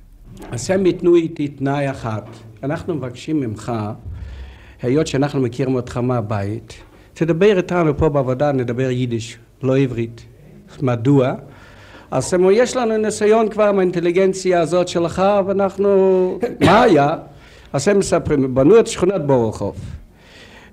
אז 0.50 0.70
הם 0.70 0.86
ייתנו 0.86 1.14
איתי 1.14 1.48
תנאי 1.48 1.90
אחד, 1.90 2.22
אנחנו 2.62 2.94
מבקשים 2.94 3.40
ממך, 3.40 3.72
היות 4.82 5.06
שאנחנו 5.06 5.40
מכירים 5.40 5.74
אותך 5.74 5.96
מהבית, 5.96 6.82
תדבר 7.14 7.56
איתנו 7.56 7.96
פה 7.96 8.08
בעבודה, 8.08 8.52
נדבר 8.52 8.90
יידיש, 8.90 9.38
לא 9.62 9.78
עברית. 9.78 10.24
מדוע? 10.82 11.34
אז 12.10 12.34
הם 12.34 12.50
יש 12.52 12.76
לנו 12.76 12.96
ניסיון 12.96 13.48
כבר 13.48 13.72
מהאינטליגנציה 13.72 14.60
הזאת 14.60 14.88
שלך, 14.88 15.22
ואנחנו... 15.46 15.88
מה 16.66 16.82
היה? 16.82 17.16
אז 17.72 17.88
הם 17.88 17.98
מספרים, 17.98 18.54
בנו 18.54 18.80
את 18.80 18.86
שכונת 18.86 19.26
בורוכוב. 19.26 19.97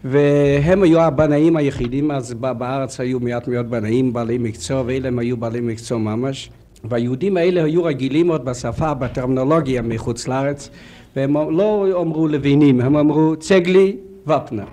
והם 0.08 0.84
היו 0.84 1.02
הבנאים 1.02 1.58
היחידים, 1.58 2.12
אז 2.12 2.34
בארץ 2.34 3.00
היו 3.00 3.20
מעט 3.20 3.48
מאוד 3.48 3.70
בנאים 3.70 4.14
בעלי 4.14 4.38
מקצוע, 4.38 4.84
ואלה 4.86 5.08
הם 5.08 5.20
היו 5.20 5.38
בעלי 5.38 5.62
מקצוע 5.62 5.98
ממש. 5.98 6.50
והיהודים 6.84 7.38
האלה 7.38 7.64
היו 7.64 7.84
רגילים 7.84 8.32
עוד 8.32 8.46
בשפה, 8.46 8.94
בטרמינולוגיה 8.94 9.82
מחוץ 9.82 10.28
לארץ, 10.28 10.70
והם 11.16 11.34
לא 11.34 12.02
אמרו 12.02 12.28
לבינים, 12.28 12.82
הם 12.82 12.98
אמרו 12.98 13.36
צגלי 13.36 13.96
ופנה. 14.24 14.66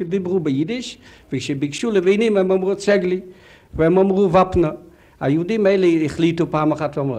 דיברו 0.00 0.40
ביידיש, 0.40 0.98
וכשביקשו 1.32 1.90
לבינים 1.90 2.36
הם 2.36 2.52
אמרו 2.52 2.76
צגלי, 2.76 3.20
והם 3.74 3.98
אמרו 3.98 4.32
ופנה. 4.32 4.70
היהודים 5.20 5.66
האלה 5.66 5.86
החליטו 6.04 6.50
פעם 6.50 6.72
אחת 6.72 6.98
ואמרו, 6.98 7.16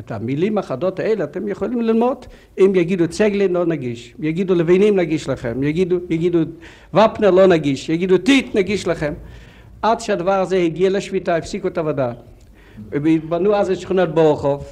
את 0.00 0.12
המילים 0.12 0.58
החדות 0.58 1.00
האלה 1.00 1.24
אתם 1.24 1.48
יכולים 1.48 1.80
ללמוד, 1.80 2.26
אם 2.58 2.72
יגידו 2.74 3.08
צגלי 3.08 3.48
לא 3.48 3.66
נגיש, 3.66 4.14
יגידו 4.20 4.54
לבינים 4.54 4.96
נגיש 4.96 5.28
לכם, 5.28 5.62
יגידו, 5.62 5.96
יגידו 6.10 6.38
ופנה 6.94 7.30
לא 7.30 7.46
נגיש, 7.46 7.88
יגידו 7.88 8.18
טיט 8.18 8.54
נגיש 8.54 8.86
לכם. 8.86 9.14
עד 9.82 10.00
שהדבר 10.00 10.32
הזה 10.32 10.56
הגיע 10.56 10.90
לשביתה, 10.90 11.36
הפסיקו 11.36 11.68
את 11.68 11.78
העבודה. 11.78 12.12
בנו 13.28 13.54
אז 13.54 13.70
את 13.70 13.78
שכונת 13.78 14.14
בורחוב, 14.14 14.64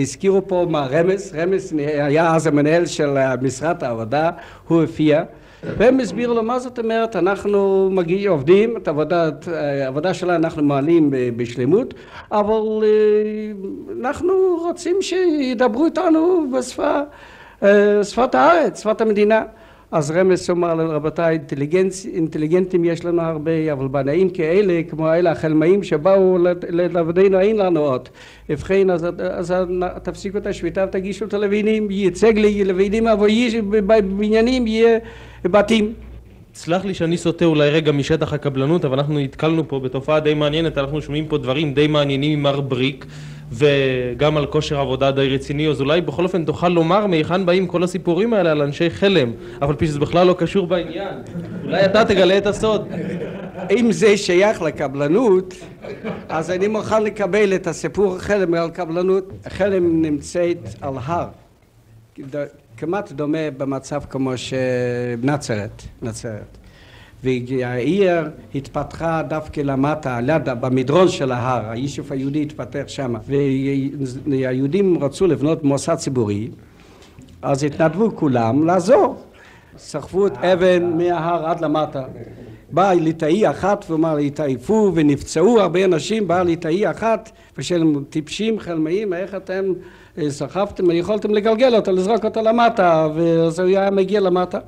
הזכירו 0.00 0.48
פה 0.48 0.66
מה 0.70 0.86
רמז, 0.90 1.34
רמז 1.34 1.74
היה 1.78 2.34
אז 2.34 2.46
המנהל 2.46 2.86
של 2.86 3.16
משרד 3.42 3.84
העבודה, 3.84 4.30
הוא 4.68 4.80
הופיע 4.80 5.22
והם 5.76 6.00
הסבירו 6.00 6.34
לו 6.34 6.42
מה 6.42 6.58
זאת 6.58 6.78
אומרת? 6.78 7.16
אנחנו 7.16 7.90
מגיעים 7.92 8.30
עובדים 8.30 8.76
את 8.76 8.88
עבודת, 8.88 9.48
העבודה 9.48 10.14
שלנו 10.14 10.34
אנחנו 10.34 10.62
מעלים 10.62 11.10
בשלמות 11.36 11.94
אבל 12.32 12.82
אה, 12.82 12.88
אנחנו 14.00 14.32
רוצים 14.60 14.96
שידברו 15.00 15.84
איתנו 15.84 16.46
בשפה, 16.58 17.00
אה, 17.62 18.04
שפת 18.04 18.34
הארץ, 18.34 18.82
שפת 18.82 19.00
המדינה. 19.00 19.42
אז 19.92 20.10
רמז 20.10 20.50
אמר 20.50 20.74
לנו 20.74 20.90
רבותיי 20.90 21.38
אינטליגנטים 22.14 22.84
יש 22.84 23.04
לנו 23.04 23.22
הרבה 23.22 23.72
אבל 23.72 23.88
בנאים 23.88 24.30
כאלה 24.30 24.80
כמו 24.90 25.12
אלה 25.12 25.30
החלמאים 25.30 25.82
שבאו 25.82 26.38
לעבודנו 26.68 27.40
אין 27.40 27.56
לנו 27.56 27.80
עוד. 27.80 28.08
ובכן 28.48 28.90
אז, 28.90 29.06
אז 29.18 29.54
תפסיקו 30.02 30.38
את 30.38 30.46
השביתה 30.46 30.84
ותגישו 30.88 31.24
את 31.24 31.34
הלווינים 31.34 31.90
ייצג 31.90 32.38
לי 32.38 32.64
לווינים 32.64 33.06
אבל 33.06 33.28
בבניינים 33.70 34.66
יהיה 34.66 34.98
בתים 35.48 35.92
סלח 36.54 36.84
לי 36.84 36.94
שאני 36.94 37.16
סוטה 37.16 37.44
אולי 37.44 37.70
רגע 37.70 37.92
משטח 37.92 38.32
הקבלנות 38.32 38.84
אבל 38.84 38.98
אנחנו 38.98 39.18
נתקלנו 39.18 39.68
פה 39.68 39.80
בתופעה 39.80 40.20
די 40.20 40.34
מעניינת 40.34 40.78
אנחנו 40.78 41.02
שומעים 41.02 41.26
פה 41.26 41.38
דברים 41.38 41.74
די 41.74 41.86
מעניינים 41.86 42.32
עם 42.32 42.42
מר 42.42 42.60
בריק 42.60 43.06
וגם 43.52 44.36
על 44.36 44.46
כושר 44.46 44.78
עבודה 44.80 45.10
די 45.10 45.28
רציני 45.28 45.68
אז 45.68 45.80
אולי 45.80 46.00
בכל 46.00 46.24
אופן 46.24 46.44
תוכל 46.44 46.68
לומר 46.68 47.06
מהיכן 47.06 47.46
באים 47.46 47.66
כל 47.66 47.82
הסיפורים 47.82 48.32
האלה 48.32 48.50
על 48.50 48.62
אנשי 48.62 48.90
חלם 48.90 49.32
אבל 49.62 49.74
פי 49.74 49.86
שזה 49.86 49.98
בכלל 49.98 50.26
לא 50.26 50.32
קשור 50.38 50.66
בעניין. 50.66 51.18
אולי 51.64 51.84
אתה 51.84 52.04
תגלה 52.04 52.38
את 52.38 52.46
הסוד. 52.46 52.88
אם 53.70 53.92
זה 53.92 54.16
שייך 54.16 54.62
לקבלנות 54.62 55.54
אז 56.28 56.50
אני 56.50 56.68
מוכן 56.68 57.02
לקבל 57.02 57.54
את 57.54 57.66
הסיפור 57.66 58.18
חלם 58.18 58.54
על 58.54 58.70
קבלנות 58.70 59.32
חלם 59.48 60.02
נמצאת 60.02 60.58
על 60.80 60.94
הר 61.04 61.28
כמעט 62.76 63.12
דומה 63.12 63.50
במצב 63.56 64.02
כמו 64.10 64.32
שנצרת, 64.36 65.82
נצרת. 66.02 66.58
והעיר 67.22 68.30
התפתחה 68.54 69.22
דווקא 69.22 69.60
למטה, 69.60 70.20
ליד, 70.20 70.48
במדרון 70.60 71.08
של 71.08 71.32
ההר, 71.32 71.70
היישוב 71.70 72.12
היהודי 72.12 72.42
התפתח 72.42 72.84
שם, 72.86 73.14
והיהודים 74.26 75.04
רצו 75.04 75.26
לבנות 75.26 75.64
מוסד 75.64 75.94
ציבורי, 75.94 76.48
אז 77.42 77.64
התנדבו 77.64 78.16
כולם 78.16 78.66
לעזור. 78.66 79.24
סחבו 79.78 80.26
את 80.26 80.36
אבן 80.36 80.98
מההר 80.98 81.46
עד 81.46 81.60
למטה. 81.60 82.04
באה 82.70 82.94
ליטאי 82.94 83.50
אחת 83.50 83.84
ואמר 83.90 84.16
התעייפו 84.16 84.92
ונפצעו 84.94 85.60
הרבה 85.60 85.84
אנשים, 85.84 86.28
באה 86.28 86.42
ליטאי 86.42 86.90
אחת 86.90 87.30
ושל 87.58 87.84
טיפשים 88.10 88.60
חלמאים 88.60 89.12
איך 89.12 89.34
אתם 89.34 89.64
סחבתם, 90.28 90.90
יכולתם 90.90 91.34
לגלגל 91.34 91.74
אותו, 91.76 91.92
לזרוק 91.92 92.24
אותו 92.24 92.42
למטה, 92.42 93.08
ואז 93.14 93.60
הוא 93.60 93.68
היה 93.68 93.90
מגיע 93.90 94.20
למטה. 94.20 94.58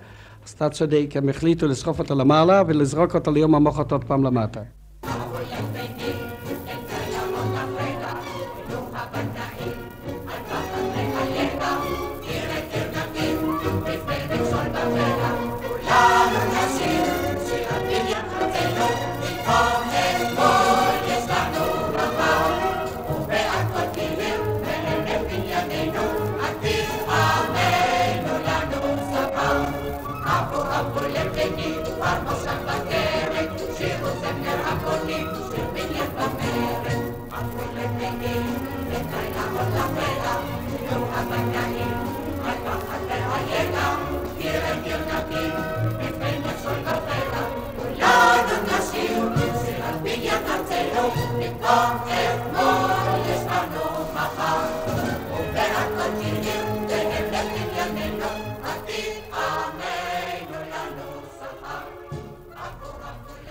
אז 0.47 0.51
אתה 0.51 0.69
צודק, 0.69 1.07
הם 1.15 1.29
החליטו 1.29 1.67
לסחוף 1.67 1.99
אותו 1.99 2.15
למעלה 2.15 2.63
ולזרוק 2.67 3.15
אותו 3.15 3.31
ליום 3.31 3.55
המוחת 3.55 3.93
עוד 3.93 4.05
פעם 4.05 4.25
למטה. 4.25 4.61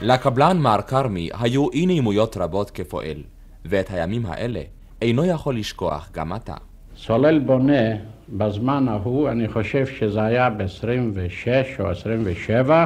לקבלן 0.08 0.58
מר 0.58 0.82
כרמי 0.88 1.30
היו 1.40 1.72
אי 1.72 1.86
נעימויות 1.86 2.38
רבות 2.38 2.70
כפועל, 2.70 3.18
ואת 3.66 3.90
הימים 3.92 4.26
האלה 4.26 4.62
אינו 5.02 5.26
יכול 5.26 5.58
לשכוח 5.58 6.10
גם 6.14 6.36
אתה. 6.36 6.54
סולל 6.98 7.40
בונה 7.40 7.96
בזמן 8.30 8.88
ההוא, 8.88 9.30
אני 9.30 9.48
חושב 9.48 9.86
שזה 9.86 10.24
היה 10.24 10.50
ב-26 10.50 11.80
או 11.80 11.90
27, 11.90 12.86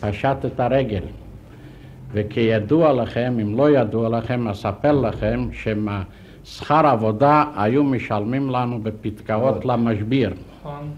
פשט 0.00 0.36
את 0.46 0.60
הרגל. 0.60 1.02
וכידוע 2.12 2.92
לכם, 2.92 3.36
אם 3.42 3.56
לא 3.56 3.70
ידוע 3.70 4.08
לכם, 4.08 4.48
אספר 4.48 4.92
לכם 4.92 5.48
ששכר 5.52 6.86
עבודה 6.86 7.44
היו 7.56 7.84
משלמים 7.84 8.50
לנו 8.50 8.82
בפתקאות 8.82 9.64
למשביר. 9.64 10.34
נכון. 10.60 10.90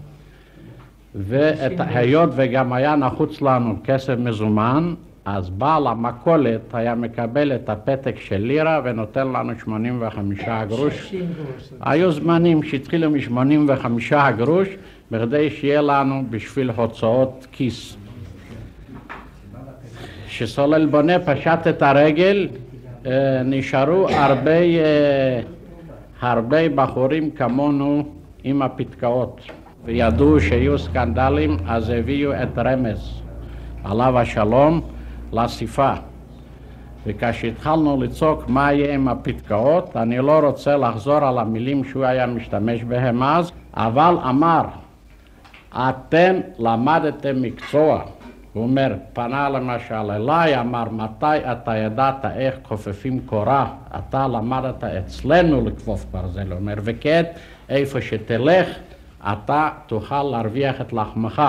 והיות 1.15 2.29
וגם 2.35 2.73
היה 2.73 2.95
נחוץ 2.95 3.41
לנו 3.41 3.75
כסף 3.83 4.15
מזומן, 4.17 4.93
אז 5.37 5.49
בעל 5.49 5.87
המכולת 5.87 6.61
היה 6.73 6.95
מקבל 6.95 7.55
את 7.55 7.69
הפתק 7.69 8.15
של 8.19 8.37
לירה 8.37 8.81
ונותן 8.83 9.27
לנו 9.27 9.53
85 9.59 10.39
גרוש. 10.67 11.13
היו 11.81 12.11
זמנים 12.11 12.63
שהתחילו 12.63 13.11
מ-85 13.11 14.31
גרוש 14.37 14.67
בכדי 15.11 15.49
שיהיה 15.49 15.81
לנו 15.81 16.23
בשביל 16.29 16.69
הוצאות 16.69 17.47
כיס. 17.51 17.97
כשסולל 20.27 20.85
בונה 20.85 21.19
פשט 21.19 21.67
את 21.69 21.81
הרגל 21.81 22.47
אה, 23.05 23.41
נשארו 23.45 24.09
הרבה, 24.09 24.51
אה, 24.51 25.41
הרבה 26.21 26.69
בחורים 26.69 27.31
כמונו 27.31 28.03
עם 28.43 28.61
הפתקאות 28.61 29.41
וידעו 29.85 30.39
שיהיו 30.39 30.79
סקנדלים 30.79 31.57
אז 31.67 31.89
הביאו 31.89 32.31
את 32.33 32.57
רמז 32.57 33.21
עליו 33.83 34.19
השלום 34.19 34.81
לאסיפה. 35.33 35.93
וכשהתחלנו 37.05 38.01
לצעוק 38.01 38.43
מה 38.47 38.73
יהיה 38.73 38.93
עם 38.93 39.07
הפתקאות, 39.07 39.97
אני 39.97 40.17
לא 40.17 40.39
רוצה 40.39 40.77
לחזור 40.77 41.17
על 41.17 41.37
המילים 41.37 41.83
שהוא 41.83 42.05
היה 42.05 42.27
משתמש 42.27 42.83
בהם 42.83 43.23
אז, 43.23 43.51
אבל 43.73 44.17
אמר, 44.29 44.61
אתם 45.73 46.35
למדתם 46.59 47.41
מקצוע. 47.41 48.01
הוא 48.53 48.63
אומר, 48.63 48.93
פנה 49.13 49.49
למשל 49.49 49.93
אליי, 49.95 50.59
אמר, 50.59 50.83
מתי 50.91 51.37
אתה 51.51 51.77
ידעת 51.77 52.25
איך 52.35 52.55
כופפים 52.63 53.19
קורה? 53.25 53.67
אתה 53.97 54.27
למדת 54.27 54.83
אצלנו 54.83 55.65
לכפוף 55.65 56.05
ברזל. 56.11 56.51
הוא 56.51 56.59
אומר, 56.59 56.73
וכן, 56.77 57.23
איפה 57.69 58.01
שתלך, 58.01 58.67
אתה 59.23 59.69
תוכל 59.87 60.23
להרוויח 60.23 60.81
את 60.81 60.93
לחמך. 60.93 61.41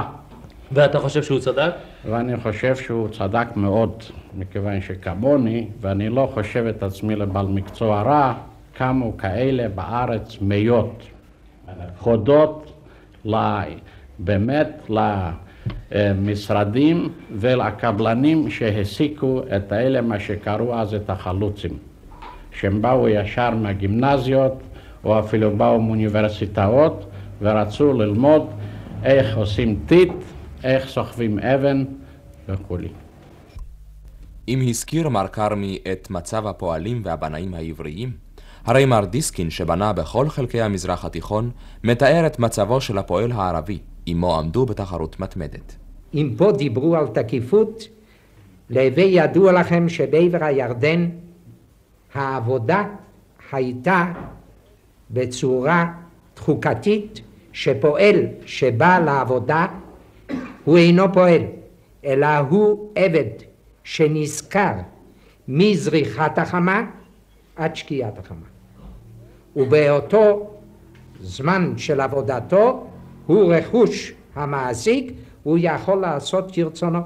ואתה 0.72 0.98
חושב 0.98 1.22
שהוא 1.22 1.38
צדק? 1.38 1.72
ואני 2.04 2.36
חושב 2.36 2.76
שהוא 2.76 3.08
צדק 3.08 3.46
מאוד, 3.56 4.02
מכיוון 4.38 4.80
שכמוני, 4.80 5.66
ואני 5.80 6.08
לא 6.08 6.30
חושב 6.34 6.66
את 6.66 6.82
עצמי 6.82 7.16
לבעל 7.16 7.46
מקצוע 7.46 8.02
רע, 8.02 8.34
קמו 8.74 9.16
כאלה 9.16 9.68
בארץ 9.68 10.38
מיות, 10.40 11.02
הודות 12.00 12.72
באמת 14.18 14.90
למשרדים 15.92 17.08
ולקבלנים 17.32 18.50
שהעסיקו 18.50 19.42
את 19.56 19.72
האלה, 19.72 20.00
מה 20.00 20.20
שקראו 20.20 20.74
אז 20.74 20.94
את 20.94 21.10
החלוצים, 21.10 21.78
שהם 22.52 22.82
באו 22.82 23.08
ישר 23.08 23.50
מהגימנזיות, 23.50 24.62
או 25.04 25.18
אפילו 25.18 25.56
באו 25.56 25.80
מאוניברסיטאות, 25.80 27.06
ורצו 27.42 27.92
ללמוד 27.92 28.46
איך 29.04 29.36
עושים 29.36 29.78
טיט, 29.86 30.12
איך 30.64 30.88
סוחבים 30.88 31.38
אבן 31.38 31.84
וכולי. 32.48 32.88
אם 34.48 34.60
הזכיר 34.68 35.08
מר 35.08 35.26
כרמי 35.26 35.78
את 35.92 36.10
מצב 36.10 36.46
הפועלים 36.46 37.02
והבנאים 37.04 37.54
העבריים, 37.54 38.12
הרי 38.64 38.84
מר 38.84 39.04
דיסקין 39.04 39.50
שבנה 39.50 39.92
בכל 39.92 40.28
חלקי 40.28 40.62
המזרח 40.62 41.04
התיכון, 41.04 41.50
מתאר 41.84 42.26
את 42.26 42.38
מצבו 42.38 42.80
של 42.80 42.98
הפועל 42.98 43.32
הערבי, 43.32 43.78
עמו 44.06 44.38
עמדו 44.38 44.66
בתחרות 44.66 45.20
מתמדת. 45.20 45.76
אם 46.14 46.34
פה 46.36 46.52
דיברו 46.52 46.96
על 46.96 47.06
תקיפות, 47.06 47.88
להווי 48.70 49.02
ידוע 49.02 49.52
לכם 49.52 49.88
שבעבר 49.88 50.44
הירדן 50.44 51.08
העבודה 52.14 52.84
הייתה 53.52 54.12
בצורה 55.10 55.92
חוקתית 56.38 57.20
שפועל 57.52 58.16
שבא 58.46 58.98
לעבודה 58.98 59.66
הוא 60.64 60.78
אינו 60.78 61.12
פועל, 61.12 61.42
אלא 62.04 62.36
הוא 62.36 62.90
עבד 62.94 63.30
שנזכר 63.84 64.72
מזריחת 65.48 66.38
החמה 66.38 66.86
עד 67.56 67.76
שקיעת 67.76 68.18
החמה. 68.18 68.46
ובאותו 69.56 70.50
זמן 71.20 71.72
של 71.76 72.00
עבודתו 72.00 72.86
הוא 73.26 73.54
רכוש 73.54 74.12
המעסיק, 74.34 75.12
הוא 75.42 75.58
יכול 75.60 76.00
לעשות 76.00 76.50
כרצונו. 76.52 77.00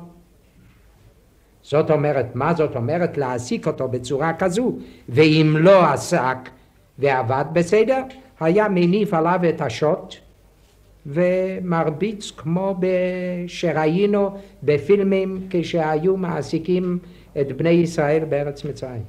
זאת 1.62 1.90
אומרת, 1.90 2.26
מה 2.34 2.54
זאת 2.54 2.76
אומרת? 2.76 3.18
להעסיק 3.18 3.66
אותו 3.66 3.88
בצורה 3.88 4.32
כזו, 4.34 4.72
ואם 5.08 5.56
לא 5.58 5.84
עסק 5.84 6.36
ועבד 6.98 7.44
בסדר, 7.52 8.02
היה 8.40 8.68
מניף 8.68 9.14
עליו 9.14 9.40
את 9.48 9.60
השוט 9.60 10.14
ומרביץ 11.06 12.32
כמו 12.36 12.80
שראינו 13.46 14.30
בפילמים 14.62 15.46
כשהיו 15.50 16.16
מעסיקים 16.16 16.98
את 17.40 17.56
בני 17.56 17.68
ישראל 17.68 18.24
בארץ 18.24 18.64
מצרים. 18.64 19.02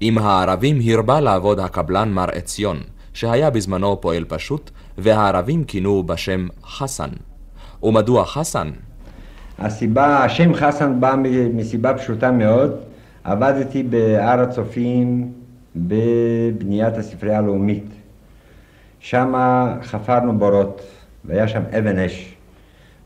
עם 0.00 0.18
הערבים 0.18 0.78
הרבה 0.92 1.20
לעבוד 1.20 1.60
הקבלן 1.60 2.12
מר 2.12 2.30
עציון, 2.32 2.80
שהיה 3.14 3.50
בזמנו 3.50 4.00
פועל 4.00 4.24
פשוט, 4.28 4.70
והערבים 4.98 5.64
כינו 5.64 6.02
בשם 6.02 6.48
חסן. 6.64 7.08
ומדוע 7.82 8.24
חסן? 8.24 8.70
הסיבה, 9.58 10.24
השם 10.24 10.54
חסן 10.54 11.00
בא 11.00 11.14
מסיבה 11.54 11.94
פשוטה 11.94 12.30
מאוד. 12.30 12.76
עבדתי 13.24 13.82
בהר 13.82 14.40
הצופים 14.40 15.32
בבניית 15.76 16.96
הספרייה 16.96 17.38
הלאומית. 17.38 17.84
שם 19.00 19.34
חפרנו 19.82 20.38
בורות, 20.38 20.82
והיה 21.24 21.48
שם 21.48 21.62
אבן 21.78 21.98
אש. 21.98 22.34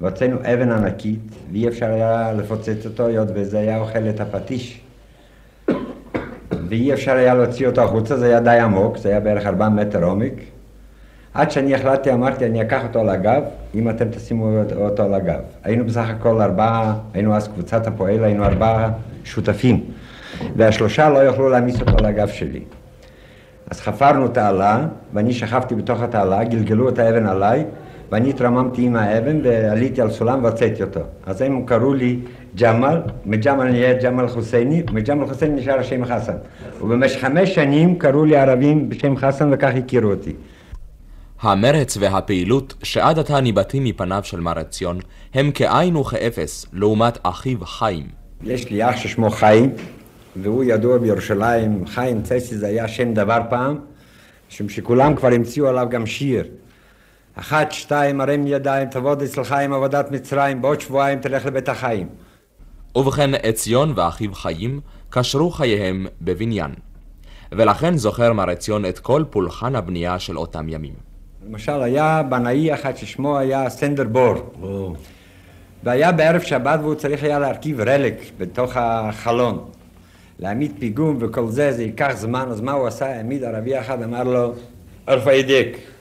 והוצאנו 0.01 0.37
אבן 0.37 0.73
ענקית, 0.73 1.21
ואי 1.53 1.69
אפשר 1.69 1.87
היה 1.87 2.33
לפוצץ 2.33 2.87
אותו, 2.87 3.07
היות 3.07 3.29
וזה 3.35 3.59
היה 3.59 3.79
אוכל 3.79 4.09
את 4.09 4.21
הפטיש. 4.21 4.81
ואי 6.69 6.93
אפשר 6.93 7.13
היה 7.13 7.35
להוציא 7.35 7.67
אותו 7.67 7.83
החוצה, 7.83 8.17
זה 8.17 8.27
היה 8.27 8.41
די 8.41 8.59
עמוק, 8.59 8.97
זה 8.97 9.09
היה 9.09 9.21
בערך 9.21 9.47
ארבעה 9.47 9.69
מטר 9.69 10.05
עומק. 10.05 10.33
עד 11.35 11.51
שאני 11.51 11.75
החלטתי, 11.75 12.13
אמרתי, 12.13 12.47
אני 12.47 12.63
אקח 12.63 12.85
אותו 12.85 13.01
על 13.01 13.09
הגב, 13.09 13.43
אם 13.75 13.91
אתם 13.91 14.09
תשימו 14.11 14.61
אותו 14.77 15.03
על 15.03 15.15
הגב. 15.15 15.41
היינו 15.65 15.85
בסך 15.85 16.09
הכל 16.09 16.41
ארבעה, 16.41 16.95
היינו 17.15 17.37
אז 17.37 17.49
קבוצת 17.49 17.87
הפועל, 17.87 18.25
היינו 18.25 18.45
ארבעה 18.45 18.91
שותפים. 19.25 19.85
והשלושה 20.57 21.09
לא 21.09 21.19
יוכלו 21.19 21.49
להעמיס 21.49 21.81
אותו 21.81 21.93
על 21.99 22.07
הגב 22.07 22.29
שלי. 22.29 22.63
אז 23.71 23.81
חפרנו 23.81 24.29
תעלה, 24.29 24.87
ואני 25.13 25.33
שכבתי 25.33 25.75
בתוך 25.75 26.03
התעלה, 26.03 26.45
גלגלו 26.45 26.89
את 26.89 26.99
האבן 26.99 27.27
עליי, 27.27 27.65
ואני 28.13 28.31
התרממתי 28.31 28.83
עם 28.83 28.97
האבן 28.97 29.41
ועליתי 29.45 30.01
על 30.01 30.11
סולם 30.11 30.45
והוצאתי 30.45 30.83
אותו. 30.83 31.01
אז 31.27 31.43
הם 31.43 31.67
קראו 31.67 31.95
לי 31.95 32.19
ג'מאל, 32.61 33.01
מג'מאל 33.25 33.71
נהיה 33.71 33.95
ג'מאל 33.95 34.29
חוסייני, 34.29 34.83
מג'מאל 34.93 35.27
חוסייני 35.27 35.61
נשאר 35.61 35.79
השם 35.79 36.05
חסן. 36.05 36.37
ובמשך 36.81 37.21
חמש 37.21 37.55
שנים 37.55 37.99
קראו 37.99 38.25
לי 38.25 38.37
ערבים 38.37 38.89
בשם 38.89 39.17
חסן 39.17 39.49
וכך 39.53 39.71
הכירו 39.79 40.11
אותי. 40.11 40.33
המרץ 41.41 41.97
והפעילות 42.01 42.75
שעד 42.83 43.19
עתה 43.19 43.41
ניבטים 43.41 43.85
מפניו 43.85 44.21
של 44.25 44.41
מר 44.41 44.59
עציון 44.59 44.99
הם 45.35 45.51
כאין 45.51 45.97
וכאפס 45.97 46.67
לעומת 46.73 47.19
אחיו 47.23 47.61
חיים. 47.61 48.07
יש 48.43 48.71
לי 48.71 48.91
אח 48.91 48.97
ששמו 48.97 49.31
חיים, 49.31 49.71
והוא 50.37 50.65
ידוע 50.65 50.99
בירושלים, 50.99 51.87
חיים 51.87 52.23
צסי 52.23 52.57
זה 52.57 52.67
היה 52.67 52.89
שם 52.89 53.15
דבר 53.15 53.39
פעם, 53.51 53.79
משום 54.51 54.69
שכולם 54.69 55.15
כבר 55.15 55.29
המציאו 55.29 55.69
עליו 55.69 55.87
גם 55.91 56.07
שיר. 56.07 56.45
אחת, 57.39 57.73
שתיים, 57.73 58.21
הרם 58.21 58.47
ידיים, 58.47 58.89
תעבוד 58.89 59.23
אצלך 59.23 59.53
עם 59.53 59.73
עבודת 59.73 60.11
מצרים, 60.11 60.63
בעוד 60.63 60.81
שבועיים 60.81 61.19
תלך 61.21 61.47
לבית 61.47 61.69
החיים. 61.69 62.09
ובכן, 62.97 63.31
עציון 63.35 63.93
ואחיו 63.97 64.35
חיים 64.35 64.81
קשרו 65.11 65.51
חייהם 65.51 66.07
בבניין. 66.21 66.71
ולכן 67.53 67.97
זוכר 67.97 68.33
מר 68.33 68.51
עציון 68.51 68.87
את 68.87 68.99
כל 68.99 69.25
פולחן 69.31 69.77
הבנייה 69.77 70.19
של 70.19 70.39
אותם 70.39 70.69
ימים. 70.69 70.95
למשל, 71.47 71.83
היה 71.83 72.23
בנאי 72.29 72.75
אחד 72.75 72.97
ששמו 72.97 73.39
היה 73.39 73.71
סנדר 73.71 74.05
בור. 74.05 74.97
והיה 75.85 76.13
בערב 76.13 76.41
שבת 76.41 76.81
והוא 76.83 76.95
צריך 76.95 77.23
היה 77.23 77.39
להרכיב 77.39 77.81
רלק 77.81 78.21
בתוך 78.39 78.77
החלון. 78.77 79.65
להעמיד 80.39 80.73
פיגום 80.79 81.17
וכל 81.21 81.47
זה, 81.49 81.73
זה 81.73 81.83
ייקח 81.83 82.13
זמן, 82.15 82.47
אז 82.51 82.61
מה 82.61 82.73
הוא 82.73 82.87
עשה? 82.87 83.07
העמיד 83.07 83.45
ערבי 83.45 83.81
אחד, 83.81 84.03
אמר 84.03 84.25
לו, 84.25 84.53
ערפה 85.07 85.33
ידיק. 85.33 85.96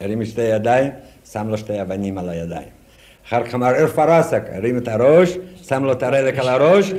הרים 0.00 0.24
שתי 0.24 0.40
ידיים, 0.40 0.92
שם 1.32 1.48
לו 1.48 1.58
שתי 1.58 1.82
אבנים 1.82 2.18
על 2.18 2.28
הידיים. 2.28 2.68
אחר 3.28 3.44
כך 3.44 3.54
אמר, 3.54 3.66
ערפה 3.66 4.04
רסק, 4.04 4.42
הרים 4.52 4.78
את 4.78 4.88
הראש, 4.88 5.38
שם 5.62 5.84
לו 5.84 5.92
את 5.92 6.02
הרלק 6.02 6.38
על 6.38 6.48
הראש, 6.48 6.92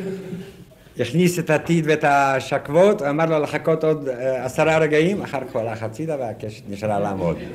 הכניס 1.00 1.40
את 1.40 1.50
הטיד 1.50 1.86
ואת 1.88 2.04
השקבות, 2.08 3.02
אמר 3.02 3.26
לו 3.26 3.40
לחכות 3.40 3.84
עוד 3.84 4.10
עשרה 4.38 4.78
רגעים, 4.78 5.22
אחר 5.22 5.40
כך 5.50 5.56
הלך 5.56 5.84
הצידה 5.84 6.16
והקשת 6.20 6.64
נשארה 6.70 7.00
לעמוד. 7.00 7.38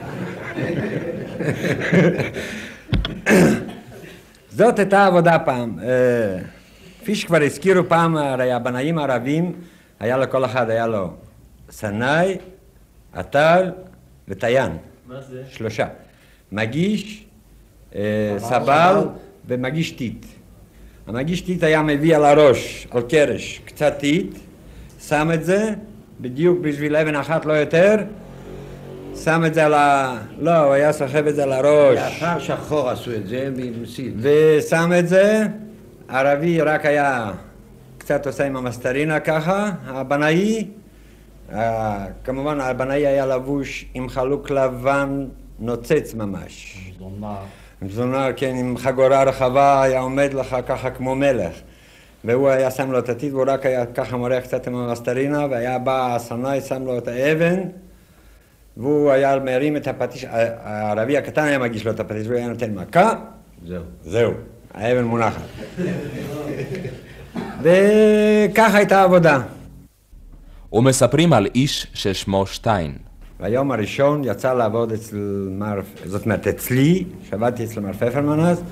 זאת 4.50 4.78
הייתה 4.78 5.07
עבודה 5.07 5.38
פעם. 5.38 5.78
כפי 7.00 7.14
שכבר 7.14 7.42
הזכירו 7.42 7.88
פעם, 7.88 8.16
הרי 8.16 8.52
הבנאים 8.52 8.98
הערבים, 8.98 9.52
היה 10.00 10.16
לכל 10.16 10.44
אחד, 10.44 10.70
היה 10.70 10.87
לו 10.87 11.11
סנאי, 11.70 12.38
עטל 13.12 13.70
וטיין. 14.28 14.72
מה 15.09 15.21
זה? 15.21 15.43
שלושה. 15.51 15.87
מגיש, 16.53 17.25
סבל 18.38 19.09
ומגיש 19.47 19.90
טיט. 19.90 20.27
המגיש 21.07 21.40
טיט 21.40 21.62
היה 21.62 21.83
מביא 21.83 22.17
על 22.17 22.25
הראש, 22.25 22.88
על 22.90 23.03
קרש, 23.03 23.61
קצת 23.64 23.95
טיט, 23.99 24.35
שם 25.09 25.31
את 25.35 25.45
זה, 25.45 25.71
בדיוק 26.21 26.59
בשביל 26.61 26.97
אבן 26.97 27.14
אחת 27.14 27.47
לא 27.47 27.53
יותר, 27.53 27.97
שם 29.25 29.43
את 29.47 29.55
זה 29.55 29.64
על 29.64 29.75
ה... 29.75 30.19
לא, 30.38 30.57
הוא 30.57 30.73
היה 30.73 30.93
סוחב 30.93 31.27
את 31.27 31.35
זה 31.35 31.43
על 31.43 31.53
הראש. 31.53 31.99
לאחר 31.99 32.38
שחור 32.38 32.90
עשו 32.90 33.14
את 33.14 33.27
זה 33.27 33.49
ממסיד. 33.57 34.14
ושם 34.21 34.93
את 34.99 35.09
זה, 35.09 35.47
ערבי 36.09 36.61
רק 36.61 36.87
היה 36.87 37.33
קצת 37.99 38.27
עושה 38.27 38.47
עם 38.47 38.57
המסטרינה 38.57 39.21
ככה, 39.21 39.71
הבנאי, 39.87 40.67
כמובן 42.24 42.61
הבנאי 42.61 43.07
היה 43.07 43.26
לבוש 43.26 43.85
עם 43.94 44.09
חלוק 44.09 44.50
לבן 44.50 45.26
נוצץ 45.59 46.14
ממש. 46.14 46.78
עם 47.83 47.88
זונה, 47.88 48.28
כן, 48.37 48.57
עם 48.57 48.76
חגורה 48.76 49.22
רחבה, 49.22 49.83
היה 49.83 50.00
עומד 50.00 50.35
לך 50.35 50.57
ככה 50.66 50.90
כמו 50.90 51.14
מלך. 51.14 51.52
והוא 52.24 52.48
היה 52.48 52.70
שם 52.70 52.92
לו 52.92 52.98
את 52.98 53.09
הטיט, 53.09 53.33
והוא 53.33 53.44
רק 53.46 53.66
היה 53.66 53.87
ככה 53.87 54.16
מורח 54.16 54.42
קצת 54.42 54.66
עם 54.66 54.76
המסטרינה, 54.76 55.46
והיה 55.50 55.78
בא 55.78 56.14
הסנאי, 56.14 56.61
שם 56.61 56.85
לו 56.85 56.98
את 56.98 57.09
האבן, 57.09 57.61
והוא 58.76 59.11
היה 59.11 59.38
מרים 59.38 59.76
את 59.76 59.88
הפטיש, 59.88 60.24
הערבי 60.30 61.16
הקטן 61.16 61.44
היה 61.44 61.59
מגיש 61.59 61.87
לו 61.87 61.92
את 61.92 62.00
הפטיש, 62.00 62.26
והוא 62.26 62.37
היה 62.37 62.48
נותן 62.48 62.74
מכה, 62.74 63.12
זהו. 63.66 63.83
זהו, 64.04 64.33
האבן 64.74 65.04
מונחת. 65.04 65.42
וככה 67.62 68.76
הייתה 68.76 69.00
העבודה. 69.00 69.40
ומספרים 70.72 71.33
על 71.33 71.46
איש 71.55 71.87
ששמו 71.94 72.46
שטיין. 72.46 72.92
ביום 73.40 73.72
הראשון 73.72 74.22
יצא 74.24 74.55
לעבוד 74.55 74.92
אצל 74.92 75.48
מר, 75.50 75.81
זאת 76.05 76.24
אומרת 76.24 76.46
אצלי, 76.46 77.05
שעבדתי 77.31 77.64
אצל 77.64 77.81
מר 77.81 77.92
פפרמן 77.92 78.40
אז, 78.40 78.62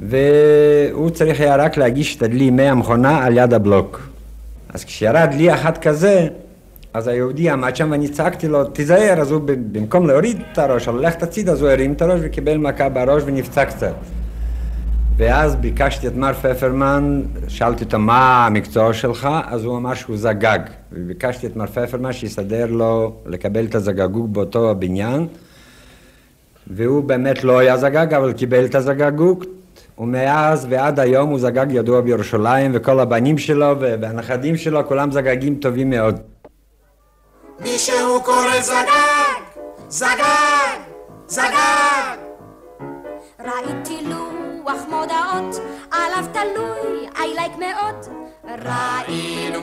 והוא 0.00 1.10
צריך 1.10 1.40
היה 1.40 1.56
רק 1.56 1.76
להגיש 1.76 2.16
את 2.16 2.22
הדלי 2.22 2.50
מהמכונה 2.50 3.24
על 3.24 3.36
יד 3.36 3.54
הבלוק. 3.54 4.08
אז 4.74 4.84
כשירד 4.84 5.34
לי 5.34 5.54
אחד 5.54 5.78
כזה, 5.78 6.28
אז 6.94 7.08
היהודי 7.08 7.50
עמד 7.50 7.76
שם 7.76 7.88
ואני 7.90 8.08
צעקתי 8.08 8.48
לו, 8.48 8.64
תיזהר, 8.64 9.20
אז 9.20 9.30
הוא 9.30 9.40
במקום 9.46 10.06
להוריד 10.06 10.42
את 10.52 10.58
הראש, 10.58 10.88
או 10.88 10.96
ללכת 10.96 11.22
הצידה, 11.22 11.52
אז 11.52 11.62
הוא 11.62 11.70
הרים 11.70 11.92
את 11.92 12.02
הראש 12.02 12.20
וקיבל 12.22 12.56
מכה 12.56 12.88
בראש 12.88 13.22
ונפצע 13.26 13.64
קצת. 13.64 13.94
ואז 15.18 15.56
ביקשתי 15.56 16.06
את 16.06 16.14
מר 16.14 16.32
פפרמן, 16.32 17.22
שאלתי 17.48 17.84
אותו 17.84 17.98
מה 17.98 18.46
המקצוע 18.46 18.92
שלך, 18.92 19.28
אז 19.46 19.64
הוא 19.64 19.76
אמר 19.76 19.94
שהוא 19.94 20.16
זגג. 20.16 20.58
וביקשתי 20.92 21.46
את 21.46 21.56
מר 21.56 21.66
פפרמן 21.66 22.12
שיסדר 22.12 22.66
לו 22.66 23.12
לקבל 23.26 23.64
את 23.64 23.74
הזגגוג 23.74 24.34
באותו 24.34 24.70
הבניין, 24.70 25.26
והוא 26.66 27.04
באמת 27.04 27.44
לא 27.44 27.58
היה 27.58 27.76
זגג, 27.76 28.14
אבל 28.14 28.32
קיבל 28.32 28.64
את 28.64 28.74
הזגגוג, 28.74 29.44
ומאז 29.98 30.66
ועד 30.70 31.00
היום 31.00 31.30
הוא 31.30 31.38
זגג 31.38 31.66
ידוע 31.70 32.00
בירושלים, 32.00 32.70
וכל 32.74 33.00
הבנים 33.00 33.38
שלו 33.38 33.80
והנכדים 33.80 34.56
שלו, 34.56 34.86
כולם 34.86 35.10
זגגים 35.10 35.54
טובים 35.54 35.90
מאוד. 35.90 36.20
מישהו 37.60 38.22
קורא 38.24 38.60
זגג, 38.60 39.62
זגג, 39.88 40.78
זגג. 41.28 42.18
ראיתי 43.40 44.00
לוח 44.68 44.82
מודעות, 44.88 45.56
עליו 45.90 46.24
תלוי 46.32 47.08
I 47.14 47.38
like 47.38 47.58
מאוד. 47.58 48.06
ראינו. 48.44 49.60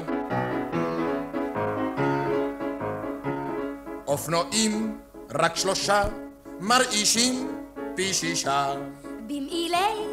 אופנועים 4.07 4.97
רק 5.31 5.55
שלושה, 5.55 6.01
מרעישים 6.59 7.61
פי 7.95 8.13
שישה. 8.13 8.73
במעילי 9.27 10.05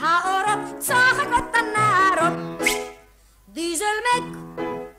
האורות 0.00 0.78
צוחקות 0.78 1.54
הנערות, 1.54 2.68
דיזלמק 3.48 4.36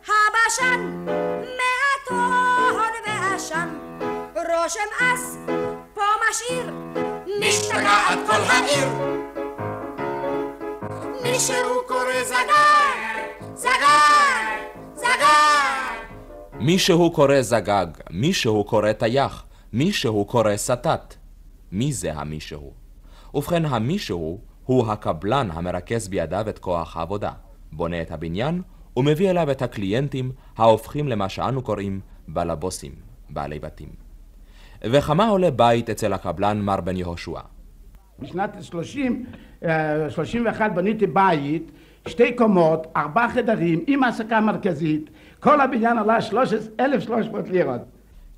הבשן, 0.04 1.06
מעט 1.42 2.10
הון 2.10 2.94
ועשן, 3.06 3.70
רושם 4.36 4.90
אס 5.02 5.38
פה 5.94 6.02
משאיר, 6.30 6.72
משתגעת 7.28 8.20
כל 8.28 8.42
העיר. 8.50 8.88
מישהו 11.24 11.88
קורא 11.88 12.24
זגר, 12.24 13.54
זגר, 13.56 13.68
זגר. 14.96 16.08
מישהו 16.60 17.12
קורא 17.12 17.42
זגג, 17.42 17.88
מישהו 18.10 18.64
קורא 18.64 18.92
טייח, 18.92 19.46
מישהו 19.74 20.26
קורא 20.26 20.58
סטת. 20.58 21.16
מי 21.72 21.94
זה 21.94 22.14
המישהו? 22.14 22.74
ובכן, 23.34 23.66
המישהו 23.66 24.40
הוא 24.66 24.88
הקבלן 24.88 25.50
המרכז 25.52 26.08
בידיו 26.08 26.50
את 26.50 26.60
כוח 26.60 26.98
העבודה, 26.98 27.32
בונה 27.72 28.02
את 28.02 28.12
הבניין 28.12 28.62
ומביא 28.98 29.30
אליו 29.30 29.52
את 29.52 29.62
הקליינטים 29.62 30.32
ההופכים 30.58 31.08
למה 31.08 31.30
שאנו 31.30 31.62
קוראים 31.62 32.00
בלבוסים, 32.28 32.96
בעלי 33.30 33.60
בתים. 33.60 34.07
וכמה 34.82 35.28
עולה 35.28 35.52
בית 35.52 35.90
אצל 35.90 36.14
הקבלן 36.14 36.62
מר 36.62 36.82
בן 36.82 36.98
יהושע? 36.98 37.40
בשנת 38.20 38.58
30, 38.62 39.26
31 40.10 40.72
בניתי 40.76 41.08
בית, 41.08 41.72
שתי 42.08 42.36
קומות, 42.36 42.88
ארבעה 42.96 43.34
חדרים, 43.34 43.84
עם 43.88 44.04
העסקה 44.04 44.42
מרכזית, 44.42 45.10
כל 45.40 45.62
הבניין 45.62 45.98
עלה 45.98 46.18
1,300 46.80 47.50
לירות. 47.50 47.82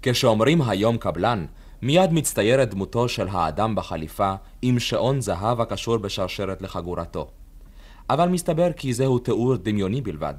כשאומרים 0.02 0.62
היום 0.62 0.97
קבלן, 0.97 1.45
מיד 1.82 2.13
מצטיירת 2.13 2.69
דמותו 2.69 3.10
של 3.10 3.28
האדם 3.32 3.75
בחליפה 3.75 4.34
עם 4.62 4.80
שעון 4.80 5.21
זהב 5.21 5.62
הקשור 5.62 5.97
בשרשרת 5.97 6.62
לחגורתו. 6.62 7.28
אבל 8.10 8.30
מסתבר 8.30 8.71
כי 8.71 8.93
זהו 8.93 9.19
תיאור 9.19 9.56
דמיוני 9.56 10.02
בלבד. 10.02 10.34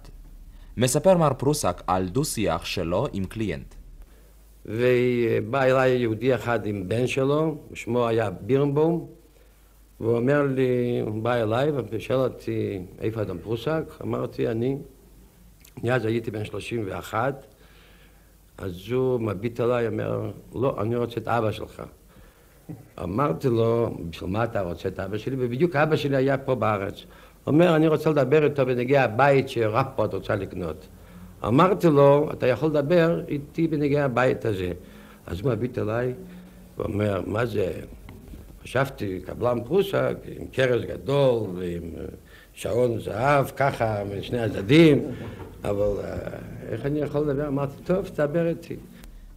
מספר 0.76 1.16
מר 1.16 1.32
פרוסק 1.34 1.82
על 1.86 2.08
דו-שיח 2.08 2.64
שלו 2.64 3.06
עם 3.12 3.24
קליינט. 3.24 3.74
ובא 4.66 5.62
אליי 5.62 5.90
יהודי 5.90 6.34
אחד 6.34 6.66
עם 6.66 6.88
בן 6.88 7.06
שלו, 7.06 7.56
שמו 7.74 8.08
היה 8.08 8.30
בירנבום, 8.30 9.06
והוא 10.00 10.16
אומר 10.16 10.42
לי, 10.42 11.00
הוא 11.06 11.22
בא 11.22 11.34
אליי 11.34 11.70
ושואל 11.90 12.18
אותי, 12.18 12.78
איפה 13.00 13.22
אדם 13.22 13.38
פרוסק? 13.38 13.82
אמרתי, 14.02 14.48
אני. 14.48 14.76
אני 15.82 15.92
אז 15.92 16.04
הייתי 16.04 16.30
בן 16.30 16.44
31, 16.44 17.46
אז 18.58 18.92
הוא 18.92 19.20
מביט 19.20 19.60
עליי, 19.60 19.86
אומר, 19.86 20.30
לא, 20.54 20.76
אני 20.80 20.96
רוצה 20.96 21.20
את 21.20 21.28
אבא 21.28 21.52
שלך. 21.52 21.82
אמרתי 23.02 23.48
לו, 23.48 23.96
בשביל 24.10 24.30
מה 24.30 24.44
אתה 24.44 24.60
רוצה 24.60 24.88
את 24.88 25.00
אבא 25.00 25.18
שלי? 25.18 25.36
ובדיוק 25.38 25.76
אבא 25.76 25.96
שלי 25.96 26.16
היה 26.16 26.38
פה 26.38 26.54
בארץ. 26.54 26.94
הוא 27.44 27.54
אומר, 27.54 27.76
אני 27.76 27.88
רוצה 27.88 28.10
לדבר 28.10 28.44
איתו 28.44 28.66
בנגיע 28.66 29.02
הבית 29.02 29.48
שרפפורט 29.48 30.14
רוצה 30.14 30.34
לקנות. 30.34 30.86
אמרתי 31.44 31.86
לו, 31.86 32.30
אתה 32.32 32.46
יכול 32.46 32.68
לדבר 32.68 33.20
איתי 33.28 33.66
בנגיע 33.66 34.04
הבית 34.04 34.44
הזה. 34.44 34.72
אז 35.26 35.40
הוא 35.40 35.52
מביט 35.52 35.78
אליי, 35.78 36.14
ואומר, 36.78 37.22
מה 37.26 37.46
זה? 37.46 37.72
חשבתי, 38.62 39.20
קבלן 39.26 39.64
פרוסק, 39.64 40.16
עם 40.36 40.46
קרס 40.46 40.84
גדול, 40.84 41.48
ועם 41.54 41.82
שעון 42.52 43.00
זהב, 43.00 43.46
ככה, 43.56 44.02
משני 44.18 44.40
הצדדים, 44.40 45.02
אבל 45.64 46.04
אה, 46.04 46.16
איך 46.68 46.86
אני 46.86 47.00
יכול 47.00 47.20
לדבר? 47.20 47.48
אמרתי, 47.48 47.82
טוב, 47.84 48.08
תדבר 48.08 48.48
איתי. 48.48 48.76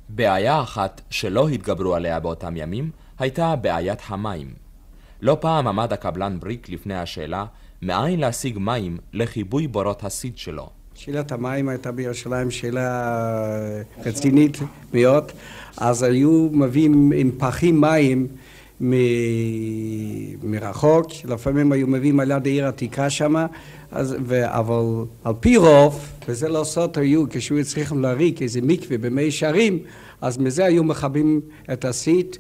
בעיה 0.10 0.62
אחת 0.62 1.02
שלא 1.10 1.50
התגברו 1.50 1.96
עליה 1.96 2.20
באותם 2.20 2.58
ימים, 2.58 2.90
הייתה 3.20 3.56
בעיית 3.56 4.00
המים. 4.08 4.54
לא 5.22 5.38
פעם 5.42 5.68
עמד 5.68 5.94
הקבלן 5.94 6.40
בריק 6.40 6.70
לפני 6.70 6.96
השאלה 6.96 7.46
מאין 7.82 8.20
להשיג 8.20 8.58
מים 8.58 8.98
לכיבוי 9.14 9.68
בורות 9.68 10.04
הסיד 10.04 10.38
שלו. 10.38 10.70
שאלת 10.96 11.32
המים 11.32 11.70
הייתה 11.70 11.92
בירושלים 11.92 12.52
שאלה 12.52 13.16
רצינית 14.06 14.58
מאוד, 14.94 15.32
אז 15.78 16.04
היו 16.04 16.50
מביאים 16.52 17.12
עם 17.16 17.32
פחים 17.38 17.82
מים 17.82 18.28
מ... 18.82 18.94
מרחוק, 20.44 21.08
לפעמים 21.26 21.72
היו 21.72 21.88
מביאים 21.88 22.20
על 22.20 22.32
יד 22.32 22.48
העיר 22.48 22.66
העתיקה 22.66 23.10
שמה, 23.10 23.46
אז, 23.92 24.16
ו... 24.26 24.42
אבל 24.46 25.06
על 25.24 25.34
פי 25.40 25.58
רוב, 25.58 26.10
וזה 26.28 26.50
לא 26.50 26.64
סוד 26.64 26.98
היו, 27.00 27.26
כשהיו 27.30 27.66
צריכים 27.66 28.02
להריק 28.02 28.42
איזה 28.42 28.60
מקווה 28.64 28.98
במי 28.98 29.32
שערים, 29.32 29.80
אז 30.22 30.38
מזה 30.38 30.66
היו 30.66 30.84
מכבים 30.84 31.42
את 31.74 31.86
הסיט, 31.86 32.38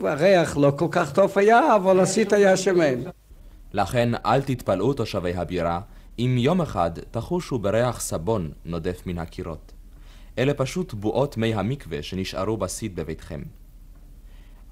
והריח 0.00 0.56
לא 0.56 0.72
כל 0.76 0.88
כך 0.90 1.12
טוב 1.12 1.32
היה, 1.36 1.76
אבל 1.76 2.00
הסיט 2.00 2.32
היה 2.32 2.56
שמן. 2.56 3.00
לכן 3.72 4.08
אל 4.26 4.42
תתפלאו 4.42 4.92
תושבי 4.92 5.34
הבירה 5.34 5.80
אם 6.20 6.36
יום 6.38 6.60
אחד 6.60 6.90
תחושו 7.10 7.58
בריח 7.58 8.00
סבון 8.00 8.52
נודף 8.64 9.02
מן 9.06 9.18
הקירות. 9.18 9.72
אלה 10.38 10.54
פשוט 10.54 10.94
בועות 10.94 11.36
מי 11.36 11.54
המקווה 11.54 12.02
שנשארו 12.02 12.56
בסיד 12.56 12.96
בביתכם. 12.96 13.42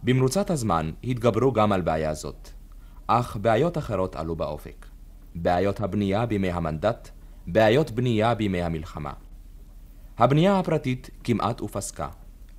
במרוצת 0.02 0.50
הזמן 0.50 0.90
התגברו 1.04 1.52
גם 1.52 1.72
על 1.72 1.80
בעיה 1.80 2.14
זאת, 2.14 2.48
אך 3.06 3.36
בעיות 3.36 3.78
אחרות 3.78 4.16
עלו 4.16 4.36
באופק. 4.36 4.86
בעיות 5.34 5.80
הבנייה 5.80 6.26
בימי 6.26 6.50
המנדט, 6.50 7.08
בעיות 7.46 7.90
בנייה 7.90 8.34
בימי 8.34 8.62
המלחמה. 8.62 9.12
הבנייה 10.18 10.58
הפרטית 10.58 11.10
כמעט 11.24 11.60
ופסקה, 11.60 12.08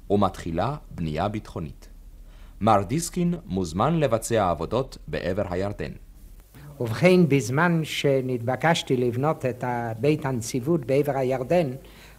ומתחילה 0.09 0.75
בנייה 0.91 1.27
ביטחונית. 1.27 1.89
מר 2.61 2.83
דיסקין 2.83 3.33
מוזמן 3.45 3.99
לבצע 3.99 4.49
עבודות 4.49 4.97
בעבר 5.07 5.45
הירדן. 5.49 5.91
ובכן, 6.79 7.29
בזמן 7.29 7.81
שנתבקשתי 7.83 8.97
לבנות 8.97 9.45
את 9.45 9.63
בית 9.99 10.25
הנציבות 10.25 10.85
בעבר 10.85 11.17
הירדן, 11.17 11.67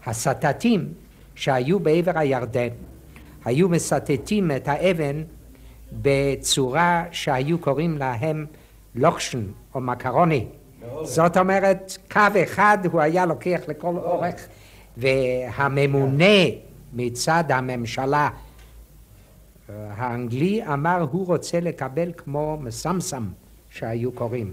הסטטים 0.07 0.89
שהיו 1.35 1.81
בעבר 1.81 2.19
הירדן 2.19 2.69
היו 3.45 3.69
מסטטים 3.69 4.51
את 4.51 4.69
האבן 4.69 5.23
בצורה 5.93 7.05
שהיו 7.11 7.59
קוראים 7.59 7.99
להם 7.99 8.47
לוקשן 8.95 9.43
או 9.75 9.81
מקרוני. 9.81 10.47
זאת 11.03 11.37
אומרת, 11.37 11.97
קו 12.13 12.21
אחד 12.43 12.79
הוא 12.93 13.01
היה 13.01 13.27
לוקח 13.27 13.61
לכל 13.69 13.97
אורך, 13.97 14.47
והממונה 14.97 16.25
מצד 16.93 17.45
הממשלה 17.49 18.29
האנגלי 19.69 20.67
אמר 20.73 21.07
הוא 21.11 21.27
רוצה 21.27 21.61
לקבל 21.61 22.13
כמו 22.17 22.59
מסמסם 22.61 23.29
שהיו 23.71 24.13
קוראים. 24.13 24.53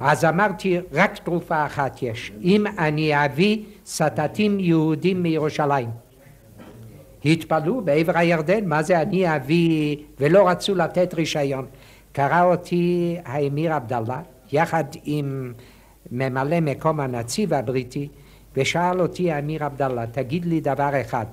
אז 0.00 0.24
אמרתי, 0.24 0.78
רק 0.92 1.18
תרופה 1.18 1.66
אחת 1.66 2.02
יש, 2.02 2.32
אם 2.42 2.66
אני 2.66 3.24
אביא 3.24 3.58
סטטים 3.86 4.60
יהודים 4.60 5.22
מירושלים. 5.22 5.88
התפלאו 7.24 7.80
בעבר 7.80 8.18
הירדן, 8.18 8.68
מה 8.68 8.82
זה 8.82 9.02
אני 9.02 9.36
אביא, 9.36 9.96
ולא 10.20 10.48
רצו 10.48 10.74
לתת 10.74 11.14
רישיון. 11.14 11.66
קרא 12.12 12.44
אותי 12.44 13.16
האמיר 13.24 13.74
עבדאללה, 13.74 14.20
יחד 14.52 14.84
עם 15.04 15.52
ממלא 16.10 16.60
מקום 16.60 17.00
הנציב 17.00 17.54
הבריטי, 17.54 18.08
ושאל 18.56 19.00
אותי 19.00 19.32
האמיר 19.32 19.64
עבדאללה, 19.64 20.06
תגיד 20.06 20.44
לי 20.44 20.60
דבר 20.60 21.00
אחד, 21.00 21.26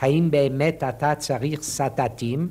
האם 0.00 0.30
באמת 0.30 0.84
אתה 0.84 1.14
צריך 1.14 1.62
סטטים, 1.62 2.48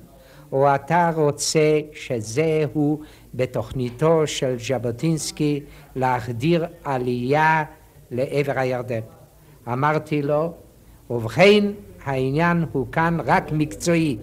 או 0.51 0.75
אתה 0.75 1.11
רוצה 1.15 1.79
שזהו 1.93 3.01
בתוכניתו 3.33 4.27
של 4.27 4.55
ז'בוטינסקי 4.59 5.61
להחדיר 5.95 6.65
עלייה 6.83 7.63
לעבר 8.11 8.53
הירדן? 8.55 8.99
אמרתי 9.67 10.21
לו, 10.21 10.53
ובכן 11.09 11.63
העניין 12.05 12.65
הוא 12.71 12.87
כאן 12.91 13.17
רק 13.25 13.51
מקצועי. 13.51 14.17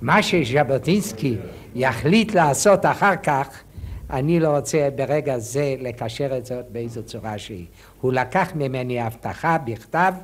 מה 0.00 0.22
שז'בוטינסקי 0.22 1.36
יחליט 1.74 2.34
לעשות 2.34 2.86
אחר 2.86 3.16
כך, 3.16 3.62
אני 4.10 4.40
לא 4.40 4.48
רוצה 4.48 4.88
ברגע 4.96 5.38
זה 5.38 5.74
לקשר 5.78 6.38
את 6.38 6.46
זאת 6.46 6.64
באיזו 6.72 7.02
צורה 7.02 7.38
שהיא. 7.38 7.66
הוא 8.00 8.12
לקח 8.12 8.52
ממני 8.54 9.00
הבטחה 9.00 9.58
בכתב 9.58 10.14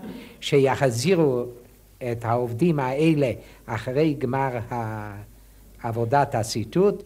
שיחזירו 0.40 1.44
את 2.12 2.24
העובדים 2.24 2.80
האלה 2.80 3.30
אחרי 3.66 4.14
גמר 4.18 4.58
עבודת 5.84 6.34
הסיטוט, 6.34 7.02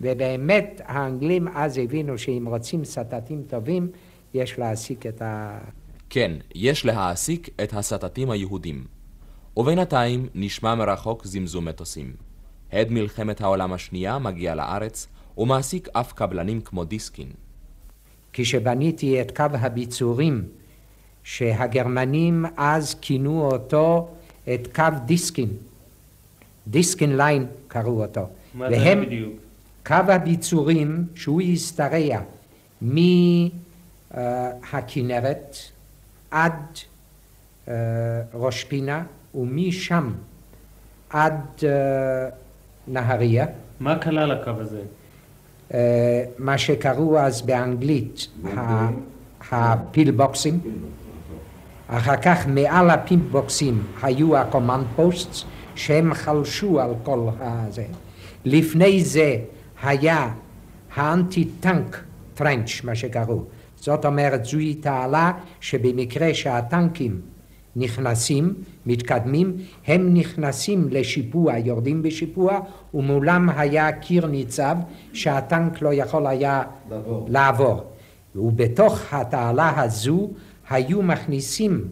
ובאמת 0.00 0.80
האנגלים 0.84 1.48
אז 1.48 1.78
הבינו 1.78 2.18
שאם 2.18 2.44
רוצים 2.48 2.84
סטטים 2.84 3.42
טובים, 3.48 3.88
יש 4.34 4.58
להעסיק 4.58 5.06
את 5.06 5.22
ה... 5.22 5.58
כן, 6.10 6.32
יש 6.54 6.84
להעסיק 6.84 7.48
את 7.62 7.74
הסטטים 7.74 8.30
היהודים. 8.30 8.84
ובינתיים 9.56 10.28
נשמע 10.34 10.74
מרחוק 10.74 11.24
זמזום 11.24 11.64
מטוסים. 11.64 12.12
הד 12.72 12.90
מלחמת 12.90 13.40
העולם 13.40 13.72
השנייה 13.72 14.18
מגיע 14.18 14.54
לארץ 14.54 15.06
ומעסיק 15.38 15.88
אף 15.92 16.12
קבלנים 16.12 16.60
כמו 16.60 16.84
דיסקין. 16.84 17.28
כשבניתי 18.32 19.20
את 19.20 19.36
קו 19.36 19.44
הביצורים 19.52 20.44
שהגרמנים 21.24 22.44
אז 22.56 22.94
כינו 23.00 23.44
אותו 23.44 24.08
את 24.54 24.68
קו 24.74 24.84
דיסקין, 25.06 25.48
דיסקין 26.68 27.16
line 27.16 27.46
קראו 27.72 28.02
אותו. 28.02 28.26
מה 28.54 28.68
זה 28.68 28.74
היה 28.82 28.96
בדיוק? 28.96 29.32
קו 29.86 29.94
הביצורים 29.94 31.04
שהוא 31.14 31.42
השתרע 31.42 32.18
מהכנרת 34.62 35.56
עד 36.30 36.52
אה, 37.68 37.74
ראש 38.34 38.64
פינה 38.64 39.02
ומשם 39.34 40.12
עד 41.10 41.40
אה, 41.64 42.28
נהריה. 42.88 43.46
מה 43.80 43.98
כלל 43.98 44.30
הקו 44.30 44.50
הזה? 44.50 44.82
אה, 45.74 46.24
מה 46.38 46.58
שקראו 46.58 47.18
אז 47.18 47.42
באנגלית 47.42 48.28
הפילבוקסים. 49.50 50.60
אחר 51.88 52.16
כך 52.16 52.46
מעל 52.46 52.90
הפילבוקסים 52.90 53.82
היו 54.02 54.36
הקומנד 54.36 54.84
פוסט 54.96 55.46
שהם 55.74 56.14
חלשו 56.14 56.80
על 56.80 56.94
כל 57.02 57.28
הזה. 57.40 57.84
לפני 58.44 59.04
זה 59.04 59.36
היה 59.82 60.30
האנטי 60.94 61.44
טנק 61.44 62.04
טרנץ' 62.34 62.80
מה 62.84 62.94
שקראו. 62.94 63.42
זאת 63.76 64.04
אומרת 64.04 64.44
זוהי 64.44 64.74
תעלה 64.74 65.32
שבמקרה 65.60 66.34
שהטנקים 66.34 67.20
נכנסים, 67.76 68.54
מתקדמים, 68.86 69.56
הם 69.86 70.14
נכנסים 70.14 70.88
לשיפוע, 70.90 71.58
יורדים 71.58 72.02
בשיפוע, 72.02 72.60
ומולם 72.94 73.48
היה 73.48 73.92
קיר 73.92 74.26
ניצב 74.26 74.76
שהטנק 75.12 75.82
לא 75.82 75.94
יכול 75.94 76.26
היה 76.26 76.62
לעבור. 76.90 77.26
לעבור. 77.28 77.84
ובתוך 78.36 79.00
התעלה 79.12 79.82
הזו 79.82 80.30
היו 80.70 81.02
מכניסים 81.02 81.88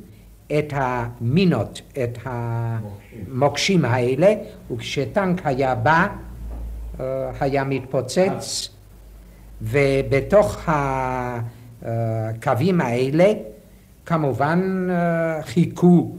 את 0.58 0.72
המינות, 0.76 1.82
את 2.04 2.18
המוקשים 2.24 3.84
האלה, 3.84 4.34
וכשטנק 4.70 5.40
היה 5.44 5.74
בא, 5.74 6.06
אה, 7.00 7.30
היה 7.40 7.64
מתפוצץ, 7.64 8.68
ובתוך 9.62 10.68
הקווים 11.82 12.80
האלה 12.80 13.32
כמובן 14.06 14.88
אה, 14.90 15.42
חיכו 15.42 16.16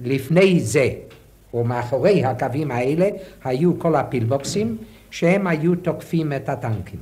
לפני 0.00 0.60
זה, 0.60 0.88
או 1.54 1.64
מאחורי 1.64 2.24
הקווים 2.24 2.70
האלה, 2.70 3.08
היו 3.44 3.78
כל 3.78 3.94
הפילבוקסים 3.96 4.76
שהם 5.10 5.46
היו 5.46 5.76
תוקפים 5.76 6.32
את 6.32 6.48
הטנקים. 6.48 7.00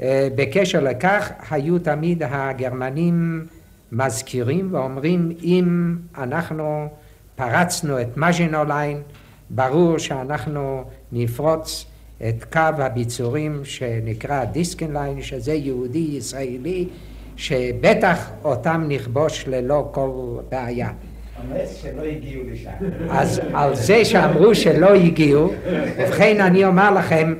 אה, 0.00 0.28
בקשר 0.34 0.80
לכך 0.80 1.30
היו 1.50 1.78
תמיד 1.78 2.22
הגרמנים 2.30 3.46
מזכירים 3.92 4.68
ואומרים 4.74 5.32
אם 5.42 5.96
אנחנו 6.18 6.88
פרצנו 7.36 8.00
את 8.00 8.16
Maginot 8.16 8.64
Line 8.64 9.02
ברור 9.50 9.98
שאנחנו 9.98 10.84
נפרוץ 11.12 11.86
את 12.28 12.44
קו 12.52 12.82
הביצורים 12.82 13.60
שנקרא 13.64 14.44
דיסקין 14.44 14.92
line 14.92 15.22
שזה 15.22 15.52
יהודי 15.52 16.08
ישראלי 16.12 16.88
שבטח 17.36 18.30
אותם 18.44 18.84
נכבוש 18.88 19.44
ללא 19.48 19.88
כל 19.92 20.10
בעיה. 20.48 20.90
הנס 21.36 21.82
שלא 21.82 22.02
הגיעו 22.02 22.42
לשם. 22.52 22.70
אז 23.10 23.40
על 23.52 23.74
זה 23.74 24.04
שאמרו 24.04 24.54
שלא 24.54 24.94
הגיעו, 24.94 25.52
ובכן 25.96 26.40
אני 26.40 26.64
אומר 26.64 26.90
לכם 26.90 27.34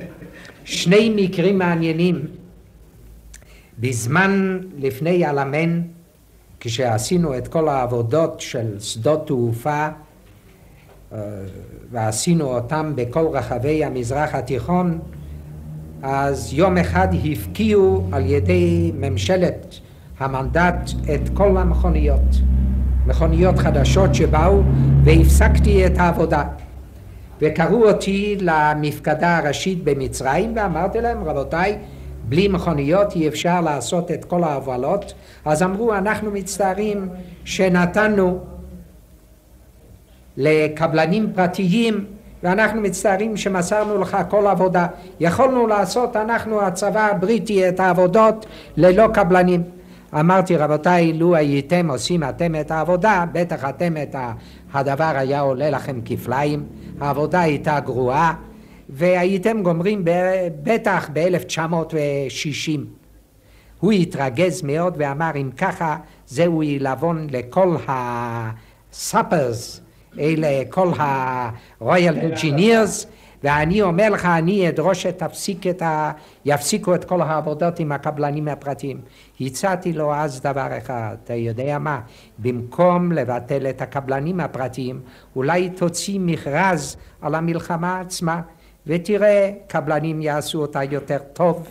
שני 0.63 1.13
מקרים 1.15 1.57
מעניינים. 1.57 2.25
בזמן 3.79 4.59
לפני 4.77 5.29
אלמן, 5.29 5.81
כשעשינו 6.59 7.37
את 7.37 7.47
כל 7.47 7.69
העבודות 7.69 8.41
של 8.41 8.79
שדות 8.79 9.27
תעופה, 9.27 9.87
אה, 11.13 11.19
ועשינו 11.91 12.45
אותם 12.45 12.91
בכל 12.95 13.27
רחבי 13.27 13.83
המזרח 13.83 14.35
התיכון, 14.35 14.99
אז 16.03 16.53
יום 16.53 16.77
אחד 16.77 17.07
הפקיעו 17.31 18.03
על 18.11 18.25
ידי 18.25 18.91
ממשלת 18.99 19.75
המנדט 20.19 20.89
את 21.15 21.29
כל 21.33 21.57
המכוניות, 21.57 22.35
מכוניות 23.07 23.57
חדשות 23.57 24.15
שבאו, 24.15 24.61
והפסקתי 25.03 25.85
את 25.85 25.97
העבודה. 25.97 26.43
וקראו 27.41 27.89
אותי 27.89 28.37
למפקדה 28.41 29.37
הראשית 29.37 29.83
במצרים, 29.83 30.53
ואמרתי 30.55 31.01
להם, 31.01 31.23
רבותיי, 31.23 31.77
בלי 32.29 32.47
מכוניות 32.47 33.15
אי 33.15 33.27
אפשר 33.27 33.61
לעשות 33.61 34.11
את 34.11 34.25
כל 34.25 34.43
ההובלות, 34.43 35.13
אז 35.45 35.63
אמרו, 35.63 35.93
אנחנו 35.93 36.31
מצטערים 36.31 37.09
שנתנו 37.45 38.39
לקבלנים 40.37 41.33
פרטיים 41.35 42.05
ואנחנו 42.43 42.81
מצטערים 42.81 43.37
שמסרנו 43.37 43.97
לך 43.97 44.17
כל 44.29 44.47
עבודה. 44.47 44.87
יכולנו 45.19 45.67
לעשות 45.67 46.15
אנחנו 46.15 46.61
הצבא 46.61 47.07
הבריטי 47.11 47.69
את 47.69 47.79
העבודות 47.79 48.45
ללא 48.77 49.07
קבלנים. 49.13 49.63
אמרתי 50.13 50.57
רבותיי 50.57 51.13
לו 51.13 51.35
הייתם 51.35 51.89
עושים 51.91 52.23
אתם 52.23 52.55
את 52.55 52.71
העבודה 52.71 53.25
בטח 53.31 53.69
אתם 53.69 53.93
את 54.03 54.15
הדבר 54.73 55.11
היה 55.15 55.39
עולה 55.39 55.69
לכם 55.69 55.99
כפליים 56.05 56.63
העבודה 56.99 57.39
הייתה 57.39 57.79
גרועה 57.79 58.33
והייתם 58.89 59.61
גומרים 59.61 60.01
בטח 60.63 61.09
ב-1960 61.13 62.79
הוא 63.79 63.91
התרגז 63.91 64.61
מאוד 64.61 64.95
ואמר 64.97 65.31
אם 65.35 65.49
ככה 65.57 65.97
זהו 66.27 66.61
עילבון 66.61 67.27
לכל 67.31 67.75
הסאפרס 67.87 69.81
אלה 70.19 70.63
כל 70.69 70.91
ה-Royal 70.99 72.33
Engineers 72.33 73.07
ואני 73.43 73.81
אומר 73.81 74.09
לך, 74.09 74.25
אני 74.25 74.69
אדרוש 74.69 75.03
שתפסיק 75.03 75.67
את 75.67 75.81
ה... 75.81 76.11
יפסיקו 76.45 76.95
את 76.95 77.05
כל 77.05 77.21
העבודות 77.21 77.79
עם 77.79 77.91
הקבלנים 77.91 78.47
הפרטיים. 78.47 79.01
הצעתי 79.41 79.93
לו 79.93 80.13
אז 80.13 80.41
דבר 80.41 80.67
אחד, 80.77 81.15
אתה 81.23 81.33
יודע 81.33 81.79
מה? 81.79 82.01
במקום 82.39 83.11
לבטל 83.11 83.67
את 83.69 83.81
הקבלנים 83.81 84.39
הפרטיים, 84.39 85.01
אולי 85.35 85.69
תוציא 85.69 86.19
מכרז 86.21 86.97
על 87.21 87.35
המלחמה 87.35 87.99
עצמה, 87.99 88.41
ותראה, 88.87 89.51
קבלנים 89.67 90.21
יעשו 90.21 90.61
אותה 90.61 90.83
יותר 90.83 91.17
טוב, 91.33 91.67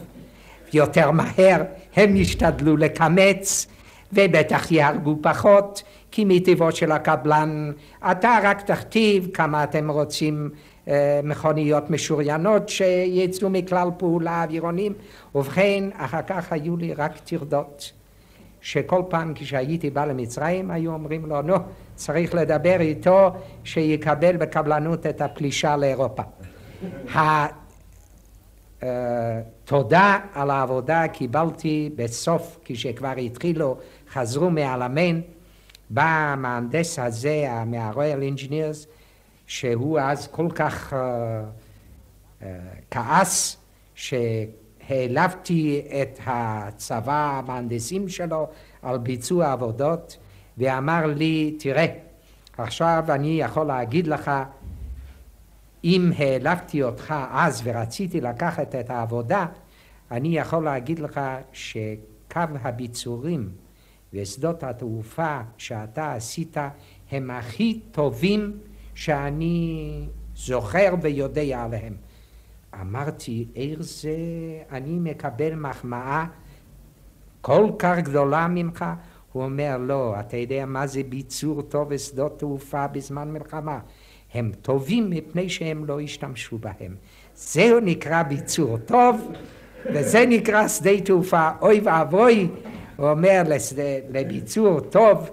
יותר 0.73 1.11
מהר, 1.11 1.63
הם 1.97 2.17
ישתדלו 2.17 2.77
לקמץ, 2.77 3.67
ובטח 4.13 4.73
יהרגו 4.73 5.17
פחות, 5.23 5.83
כי 6.11 6.25
מטבעו 6.29 6.73
של 6.73 6.93
הקבלן, 6.93 7.73
אתה 8.11 8.39
רק 8.43 8.63
תכתיב 8.63 9.29
כמה 9.35 9.65
אתם 9.65 9.91
רוצים 9.91 10.51
אה, 10.89 11.21
מכוניות 11.25 11.91
משוריינות 11.91 12.69
שיצאו 12.69 13.51
מכלל 13.51 13.89
פעולה 13.99 14.43
אווירונים, 14.43 14.93
ובכן 15.35 15.85
אחר 15.95 16.23
כך 16.27 16.53
היו 16.53 16.77
לי 16.77 16.95
רק 16.95 17.19
טרדות, 17.19 17.93
שכל 18.61 19.03
פעם 19.09 19.33
כשהייתי 19.35 19.91
בא 19.91 20.05
למצרים 20.05 20.71
היו 20.71 20.93
אומרים 20.93 21.27
לו, 21.27 21.43
נו, 21.43 21.57
צריך 21.95 22.35
לדבר 22.35 22.81
איתו 22.81 23.31
שיקבל 23.65 24.37
בקבלנות 24.37 25.07
את 25.07 25.21
הפלישה 25.21 25.77
לאירופה. 25.77 26.23
התודה 28.83 30.19
על 30.33 30.51
העבודה 30.51 31.09
קיבלתי 31.09 31.91
בסוף, 31.97 32.59
כשכבר 32.65 33.13
התחילו, 33.17 33.77
חזרו 34.13 34.51
מאלמן, 34.51 35.21
בא 35.91 36.03
המהנדס 36.05 36.99
הזה 36.99 37.45
מה-Royal 37.67 38.39
Engineers 38.39 38.87
שהוא 39.47 40.01
אז 40.01 40.29
כל 40.31 40.49
כך 40.55 40.93
uh, 40.93 40.97
uh, 42.41 42.45
כעס 42.91 43.57
שהעלבתי 43.95 45.83
את 46.03 46.19
הצבא 46.27 47.39
המהנדסים 47.39 48.09
שלו 48.09 48.49
על 48.83 48.99
ביצוע 48.99 49.53
עבודות 49.53 50.17
ואמר 50.59 51.07
לי 51.07 51.57
תראה 51.59 51.87
עכשיו 52.59 53.05
אני 53.09 53.41
יכול 53.41 53.67
להגיד 53.67 54.07
לך 54.07 54.31
אם 55.85 56.13
העלבתי 56.19 56.83
אותך 56.83 57.15
אז 57.31 57.61
ורציתי 57.65 58.21
לקחת 58.21 58.75
את 58.75 58.91
העבודה 58.91 59.47
אני 60.11 60.39
יכול 60.39 60.65
להגיד 60.65 60.99
לך 60.99 61.21
שקו 61.53 62.41
הביצורים 62.63 63.49
ושדות 64.13 64.63
התעופה 64.63 65.41
שאתה 65.59 66.13
עשית 66.13 66.57
הם 67.11 67.31
הכי 67.31 67.81
טובים 67.91 68.59
שאני 68.95 70.09
זוכר 70.37 70.95
ויודע 71.03 71.63
עליהם. 71.65 71.97
אמרתי, 72.81 73.49
איזה 73.57 74.17
אני 74.71 74.99
מקבל 74.99 75.55
מחמאה 75.55 76.25
כל 77.41 77.71
כך 77.79 77.99
גדולה 77.99 78.49
ממך? 78.49 78.85
הוא 79.33 79.45
אומר, 79.45 79.77
לא, 79.81 80.21
אתה 80.21 80.37
יודע 80.37 80.67
מה 80.67 80.87
זה 80.87 81.03
ביצור 81.09 81.63
טוב 81.63 81.87
ושדות 81.91 82.39
תעופה 82.39 82.87
בזמן 82.87 83.31
מלחמה? 83.31 83.81
הם 84.37 84.53
טובים 84.63 85.11
מפני 85.11 85.49
שהם 85.49 85.85
לא 85.85 86.01
השתמשו 86.01 86.59
בהם. 86.59 86.95
זהו 87.35 87.81
נקרא 87.81 88.23
ביצור 88.23 88.79
טוב, 88.79 89.33
וזה 89.95 90.25
נקרא 90.29 90.69
שדה 90.69 91.01
תעופה. 91.01 91.51
אוי 91.61 91.81
ואבוי, 91.85 92.49
הוא 92.97 93.11
אומר 93.11 93.43
לס- 93.49 93.75
לביצור 94.11 94.81
טוב, 94.81 95.31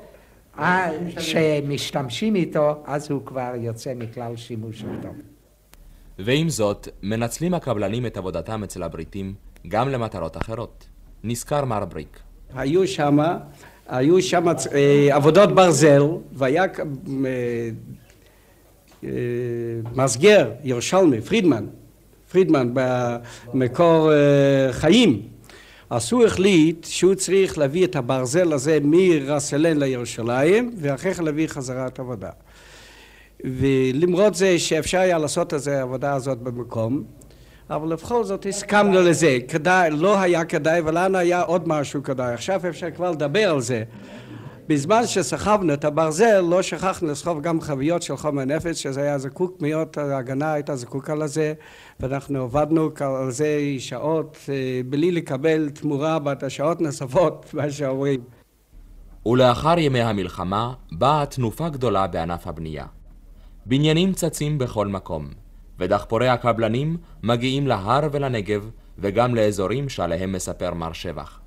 אה, 0.59 0.89
שמשתמשים 1.19 2.35
איתו, 2.35 2.83
אז 2.85 3.11
הוא 3.11 3.25
כבר 3.25 3.51
יוצא 3.57 3.93
מכלל 3.95 4.35
שימוש 4.35 4.83
טוב. 5.01 5.15
ועם 6.19 6.49
זאת, 6.49 6.87
מנצלים 7.03 7.53
הקבלנים 7.53 8.05
את 8.05 8.17
עבודתם 8.17 8.63
אצל 8.63 8.83
הבריטים 8.83 9.33
גם 9.67 9.89
למטרות 9.89 10.37
אחרות. 10.37 10.87
נזכר 11.23 11.65
מר 11.65 11.85
בריק. 11.85 12.19
היו 12.55 12.87
שם, 12.87 13.17
היו 13.87 14.21
שם 14.21 14.45
אה, 14.49 15.15
עבודות 15.15 15.55
ברזל, 15.55 16.01
והיה 16.33 16.63
מסגר 19.95 20.51
ירושלמי, 20.63 21.21
פרידמן, 21.21 21.65
פרידמן 22.31 22.69
במקור 23.53 24.11
אה, 24.13 24.73
חיים. 24.73 25.21
אז 25.89 26.11
הוא 26.11 26.25
החליט 26.25 26.85
שהוא 26.89 27.15
צריך 27.15 27.57
להביא 27.57 27.85
את 27.85 27.95
הברזל 27.95 28.53
הזה 28.53 28.77
מרסלן 28.83 29.77
לירושלים, 29.77 30.75
ואחרי 30.77 31.13
כן 31.13 31.23
להביא 31.23 31.47
חזרה 31.47 31.87
את 31.87 31.99
העבודה. 31.99 32.29
ולמרות 33.43 34.35
זה 34.35 34.59
שאפשר 34.59 34.97
היה 34.97 35.17
לעשות 35.17 35.53
את 35.53 35.67
העבודה 35.67 36.13
הזאת 36.13 36.37
במקום, 36.37 37.03
אבל 37.69 37.95
בכל 37.95 38.23
זאת 38.23 38.45
הסכמנו 38.45 39.01
לזה, 39.01 39.37
כדאי, 39.47 39.91
לא 39.91 40.19
היה 40.19 40.45
כדאי, 40.45 40.81
ולנו 40.81 41.17
היה 41.17 41.41
עוד 41.41 41.67
משהו 41.67 42.03
כדאי. 42.03 42.33
עכשיו 42.33 42.61
אפשר 42.69 42.91
כבר 42.91 43.11
לדבר 43.11 43.49
על 43.49 43.61
זה. 43.61 43.83
בזמן 44.67 45.07
שסחבנו 45.07 45.73
את 45.73 45.85
הברזל, 45.85 46.41
לא 46.41 46.61
שכחנו 46.61 47.07
לסחוב 47.07 47.41
גם 47.41 47.61
חביות 47.61 48.01
של 48.01 48.17
חומר 48.17 48.45
נפץ, 48.45 48.77
שזה 48.77 49.01
היה 49.01 49.17
זקוק 49.17 49.61
מאוד, 49.61 49.87
ההגנה 49.97 50.53
הייתה 50.53 50.75
זקוקה 50.75 51.15
לזה, 51.15 51.53
ואנחנו 51.99 52.43
עבדנו 52.43 52.89
על 52.99 53.31
זה 53.31 53.59
שעות 53.79 54.37
אה, 54.49 54.81
בלי 54.85 55.11
לקבל 55.11 55.69
תמורה 55.69 56.19
בת 56.19 56.43
השעות 56.43 56.81
נוספות, 56.81 57.45
מה 57.53 57.71
שאומרים. 57.71 58.21
ולאחר 59.25 59.79
ימי 59.79 60.01
המלחמה 60.01 60.73
באה 60.91 61.25
תנופה 61.25 61.69
גדולה 61.69 62.07
בענף 62.07 62.47
הבנייה. 62.47 62.85
בניינים 63.65 64.13
צצים 64.13 64.57
בכל 64.57 64.87
מקום, 64.87 65.27
ודחפורי 65.79 66.29
הקבלנים 66.29 66.97
מגיעים 67.23 67.67
להר 67.67 68.09
ולנגב, 68.11 68.69
וגם 68.97 69.35
לאזורים 69.35 69.89
שעליהם 69.89 70.31
מספר 70.31 70.73
מר 70.73 70.93
שבח. 70.93 71.42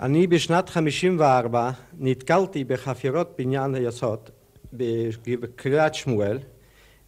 אני 0.00 0.26
בשנת 0.26 0.68
54 0.68 1.70
נתקלתי 1.98 2.64
בחפירות 2.64 3.34
בניין 3.38 3.74
היסוד 3.74 4.18
בקריית 4.72 5.94
שמואל 5.94 6.38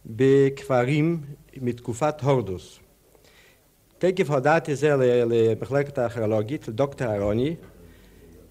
בכפרים 0.05 1.21
מתקופת 1.61 2.21
הורדוס. 2.21 2.79
תקף 3.97 4.29
הודעתי 4.29 4.75
זה 4.75 4.95
למחלקת 5.29 5.97
הארכיאולוגית, 5.97 6.67
לדוקטור 6.67 7.07
אהרוני, 7.07 7.55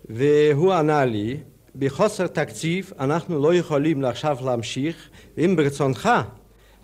והוא 0.08 0.72
ענה 0.72 1.04
לי, 1.04 1.36
בחוסר 1.76 2.26
תקציב 2.26 2.92
אנחנו 2.98 3.42
לא 3.42 3.54
יכולים 3.54 4.04
עכשיו 4.04 4.38
להמשיך, 4.44 5.08
ואם 5.36 5.56
ברצונך 5.56 6.08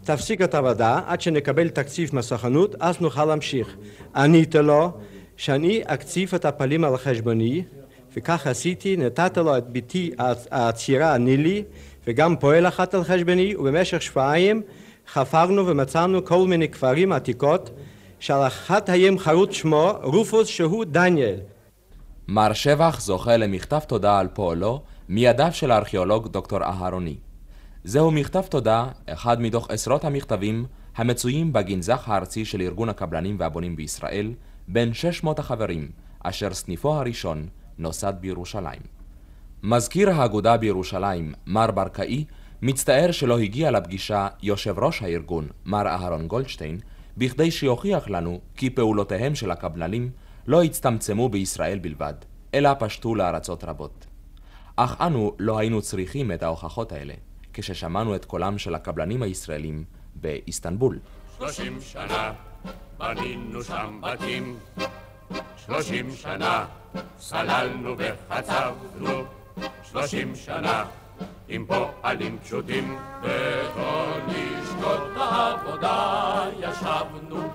תפסיק 0.04 0.42
את 0.42 0.54
העבודה 0.54 1.00
עד 1.06 1.20
שנקבל 1.20 1.68
תקציב 1.68 2.10
מהסוכנות, 2.12 2.74
אז 2.80 3.00
נוכל 3.00 3.24
להמשיך. 3.24 3.76
עניתי 4.16 4.58
לו 4.58 4.92
שאני 5.36 5.82
אקציב 5.84 6.34
את 6.34 6.44
הפלים 6.44 6.84
על 6.84 6.96
חשבוני, 6.96 7.62
וכך 8.16 8.46
עשיתי, 8.46 8.96
נתתי 8.96 9.40
לו 9.40 9.58
את 9.58 9.64
בתי 9.72 10.10
הצעירה 10.50 11.18
נילי, 11.18 11.64
וגם 12.06 12.36
פועל 12.36 12.68
אחת 12.68 12.94
על 12.94 13.04
חשבוני, 13.04 13.56
ובמשך 13.56 14.02
שבועיים 14.02 14.62
חפרנו 15.08 15.66
ומצאנו 15.66 16.24
כל 16.24 16.46
מיני 16.46 16.68
כפרים 16.68 17.12
עתיקות, 17.12 17.70
שעל 18.20 18.46
אחת 18.46 18.88
הים 18.88 19.18
חרוט 19.18 19.52
שמו 19.52 19.92
רופוס 20.02 20.48
שהוא 20.48 20.84
דניאל. 20.84 21.36
מר 22.28 22.52
שבח 22.52 23.00
זוכה 23.00 23.36
למכתב 23.36 23.78
תודה 23.78 24.18
על 24.18 24.28
פועלו 24.28 24.82
מידיו 25.08 25.48
של 25.52 25.70
הארכיאולוג 25.70 26.28
דוקטור 26.28 26.62
אהרוני. 26.62 27.16
זהו 27.84 28.10
מכתב 28.10 28.42
תודה, 28.42 28.86
אחד 29.06 29.40
מתוך 29.40 29.70
עשרות 29.70 30.04
המכתבים 30.04 30.64
המצויים 30.96 31.52
בגנזך 31.52 32.08
הארצי 32.08 32.44
של 32.44 32.60
ארגון 32.60 32.88
הקבלנים 32.88 33.36
והבונים 33.38 33.76
בישראל, 33.76 34.32
בין 34.68 34.94
600 34.94 35.38
החברים, 35.38 35.90
אשר 36.20 36.54
סניפו 36.54 36.94
הראשון 36.94 37.48
נוסד 37.78 38.14
בירושלים. 38.20 38.80
מזכיר 39.62 40.10
האגודה 40.10 40.56
בירושלים, 40.56 41.34
מר 41.46 41.70
ברקאי, 41.70 42.24
מצטער 42.62 43.12
שלא 43.12 43.38
הגיע 43.38 43.70
לפגישה 43.70 44.28
יושב 44.42 44.78
ראש 44.78 45.02
הארגון, 45.02 45.48
מר 45.64 45.86
אהרון 45.86 46.26
גולדשטיין, 46.26 46.80
בכדי 47.16 47.50
שיוכיח 47.50 48.08
לנו 48.08 48.40
כי 48.56 48.70
פעולותיהם 48.70 49.34
של 49.34 49.50
הקבלנים 49.50 50.10
לא 50.46 50.62
הצטמצמו 50.62 51.28
בישראל 51.28 51.78
בלבד, 51.78 52.14
אלא 52.54 52.70
פשטו 52.78 53.14
לארצות 53.14 53.64
רבות. 53.64 54.06
אך 54.76 54.96
אנו 55.00 55.32
לא 55.38 55.58
היינו 55.58 55.82
צריכים 55.82 56.32
את 56.32 56.42
ההוכחות 56.42 56.92
האלה, 56.92 57.14
כששמענו 57.52 58.14
את 58.14 58.24
קולם 58.24 58.58
של 58.58 58.74
הקבלנים 58.74 59.22
הישראלים 59.22 59.84
באיסטנבול. 60.14 60.98
שלושים 61.38 61.80
שנה 61.80 62.32
בנינו 62.98 63.62
שם 63.64 64.00
בתים, 64.00 64.58
שלושים 65.66 66.14
שנה 66.14 66.64
סללנו 67.18 67.94
וחצבנו, 67.98 69.24
שלושים 69.82 70.36
שנה 70.36 70.84
עם 71.48 71.66
פועלים 71.66 72.38
פשוטים, 72.44 72.98
וכל 73.22 74.20
לשקוט 74.28 75.16
העבודה 75.16 76.44
ישבנו. 76.58 77.52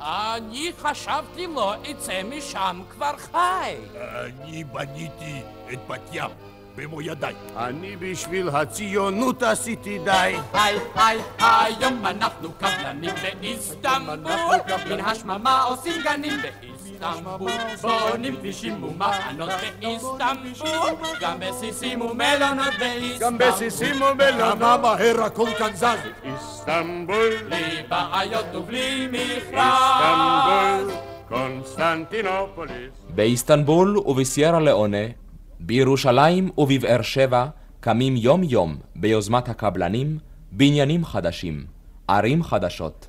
אני 0.00 0.72
חשבתי 0.78 1.46
לא 1.46 1.74
אצא 1.90 2.22
משם 2.22 2.82
כבר 2.90 3.16
חי. 3.16 3.76
אני 3.94 4.64
בניתי 4.64 5.42
את 5.72 5.78
בת 5.88 6.00
ים 6.12 6.30
במו 6.76 7.02
ידיי. 7.02 7.34
אני 7.56 7.96
בשביל 7.96 8.48
הציונות 8.48 9.42
עשיתי 9.42 9.98
די. 10.04 10.36
היי 10.52 10.78
היי 10.94 11.18
היום 11.38 12.06
אנחנו 12.06 12.52
קבלנים 12.52 13.14
באיסטנבול 13.40 14.56
מן 14.90 15.00
השממה 15.00 15.62
עושים 15.62 16.02
גנים 16.04 16.32
באיסטנבול 16.42 17.50
בונים 17.80 18.36
כבישים 18.36 18.84
ומחנות 18.84 19.50
באיסטנבול 19.80 20.90
גם 21.20 21.36
בסיסים 21.40 22.00
ומלונות 22.00 22.74
באיסטנבול 22.78 23.20
גם 23.20 23.38
בסיסים 23.38 24.02
ומלונות. 24.02 24.58
כמה 24.58 24.76
מהר 24.76 25.22
הכל 25.22 25.48
כאן 25.58 25.70
זז. 25.74 25.84
איסטנבול. 26.24 27.36
בלי 27.48 27.82
בעיות 27.88 28.54
ובלי 28.54 29.08
מכרז. 29.12 30.88
איסטנבול. 30.88 30.94
קונסטנטינופוליס. 31.28 32.92
באיסטנבול 33.08 33.98
ובסיירה 33.98 34.60
לאונה, 34.60 35.06
בירושלים 35.66 36.50
ובבאר 36.58 37.02
שבע 37.02 37.46
קמים 37.80 38.16
יום 38.16 38.42
יום 38.44 38.76
ביוזמת 38.96 39.48
הקבלנים 39.48 40.18
בניינים 40.52 41.04
חדשים, 41.04 41.64
ערים 42.08 42.42
חדשות, 42.42 43.06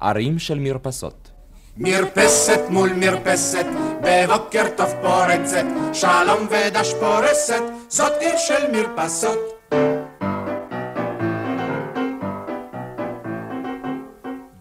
ערים 0.00 0.38
של 0.38 0.58
מרפסות. 0.58 1.30
מרפסת 1.76 2.60
מול 2.70 2.92
מרפסת, 2.92 3.66
בבוקר 4.02 4.64
טוב 4.76 4.88
פורצת, 5.02 5.64
שלום 5.92 6.46
ודש 6.50 6.94
פורסת, 7.00 7.62
זאת 7.88 8.12
עיר 8.20 8.36
של 8.36 8.72
מרפסות. 8.72 9.38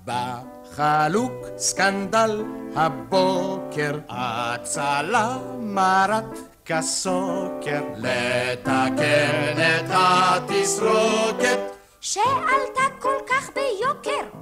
בחלוק 0.06 1.34
סקנדל 1.58 2.44
הבוקר, 2.76 4.00
הצלה 4.10 5.38
מרת 5.60 6.49
כסוקר, 6.70 7.82
לתקן 7.98 9.56
את 9.58 9.86
התסרוקת, 9.90 11.60
שעלתה 12.02 12.84
כל 13.00 13.16
כך 13.30 13.50
ביוקר. 13.56 14.40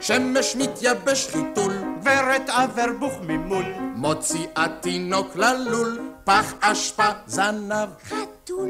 שמש 0.00 0.56
מתייבש 0.56 1.26
חיתול, 1.26 1.72
ורת 2.02 2.48
עבר 2.48 2.86
בוך 2.98 3.12
ממול, 3.22 3.64
מוציאה 3.94 4.66
תינוק 4.80 5.36
ללול, 5.36 6.00
פח 6.24 6.54
אשפה 6.60 7.08
זנב, 7.26 7.88
חתול. 8.04 8.68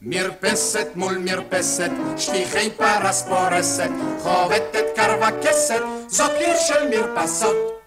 מרפסת 0.00 0.88
מול 0.94 1.18
מרפסת, 1.18 1.90
שליחי 2.16 2.70
פרס 2.70 3.22
פורסת, 3.22 3.90
חובטת 4.22 4.84
קרווקסת, 4.96 5.82
זאת 6.08 6.30
עיר 6.30 6.56
של 6.56 6.88
מרפסות. 6.88 7.77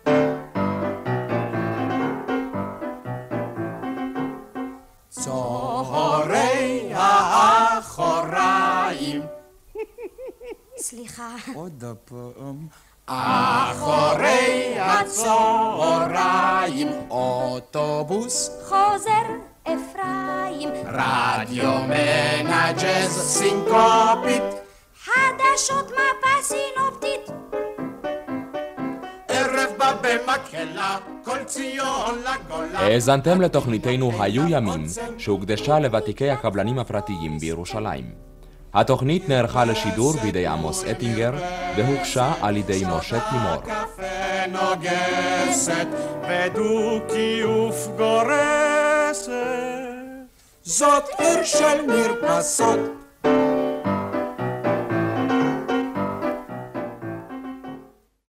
סליחה. 10.91 11.35
עוד 11.55 11.83
הפעם. 11.83 12.67
אחורי 13.05 14.75
הצהריים, 14.79 16.87
אוטובוס, 17.09 18.49
חוזר 18.63 19.21
אפרים. 19.63 20.69
רדיו 20.85 21.71
מנג'ז 21.87 23.11
סינקופית, 23.11 24.43
חדשות 25.03 25.91
מפה 25.91 26.41
סינופטית. 26.41 27.29
ערב 29.27 29.69
בא 29.77 29.93
במקהלה, 30.01 30.97
כל 31.23 31.43
ציון 31.43 32.15
לגולה. 32.19 32.79
האזנתם 32.79 33.41
לתוכניתנו 33.41 34.23
"היו 34.23 34.43
ימים", 34.47 34.85
שהוקדשה 35.17 35.79
לוותיקי 35.79 36.29
הקבלנים 36.29 36.79
הפרטיים 36.79 37.39
בירושלים. 37.39 38.30
התוכנית 38.73 39.29
נערכה 39.29 39.65
לשידור 39.65 40.13
בידי 40.13 40.47
עמוס 40.47 40.83
אטינגר, 40.83 41.31
והוגשה 41.75 42.33
על 42.41 42.57
ידי 42.57 42.83
משה 42.87 43.19
תימור. 43.29 43.61
זאת 50.63 51.03
עיר 51.17 51.43
של 51.43 51.85
מרפסות 51.87 52.79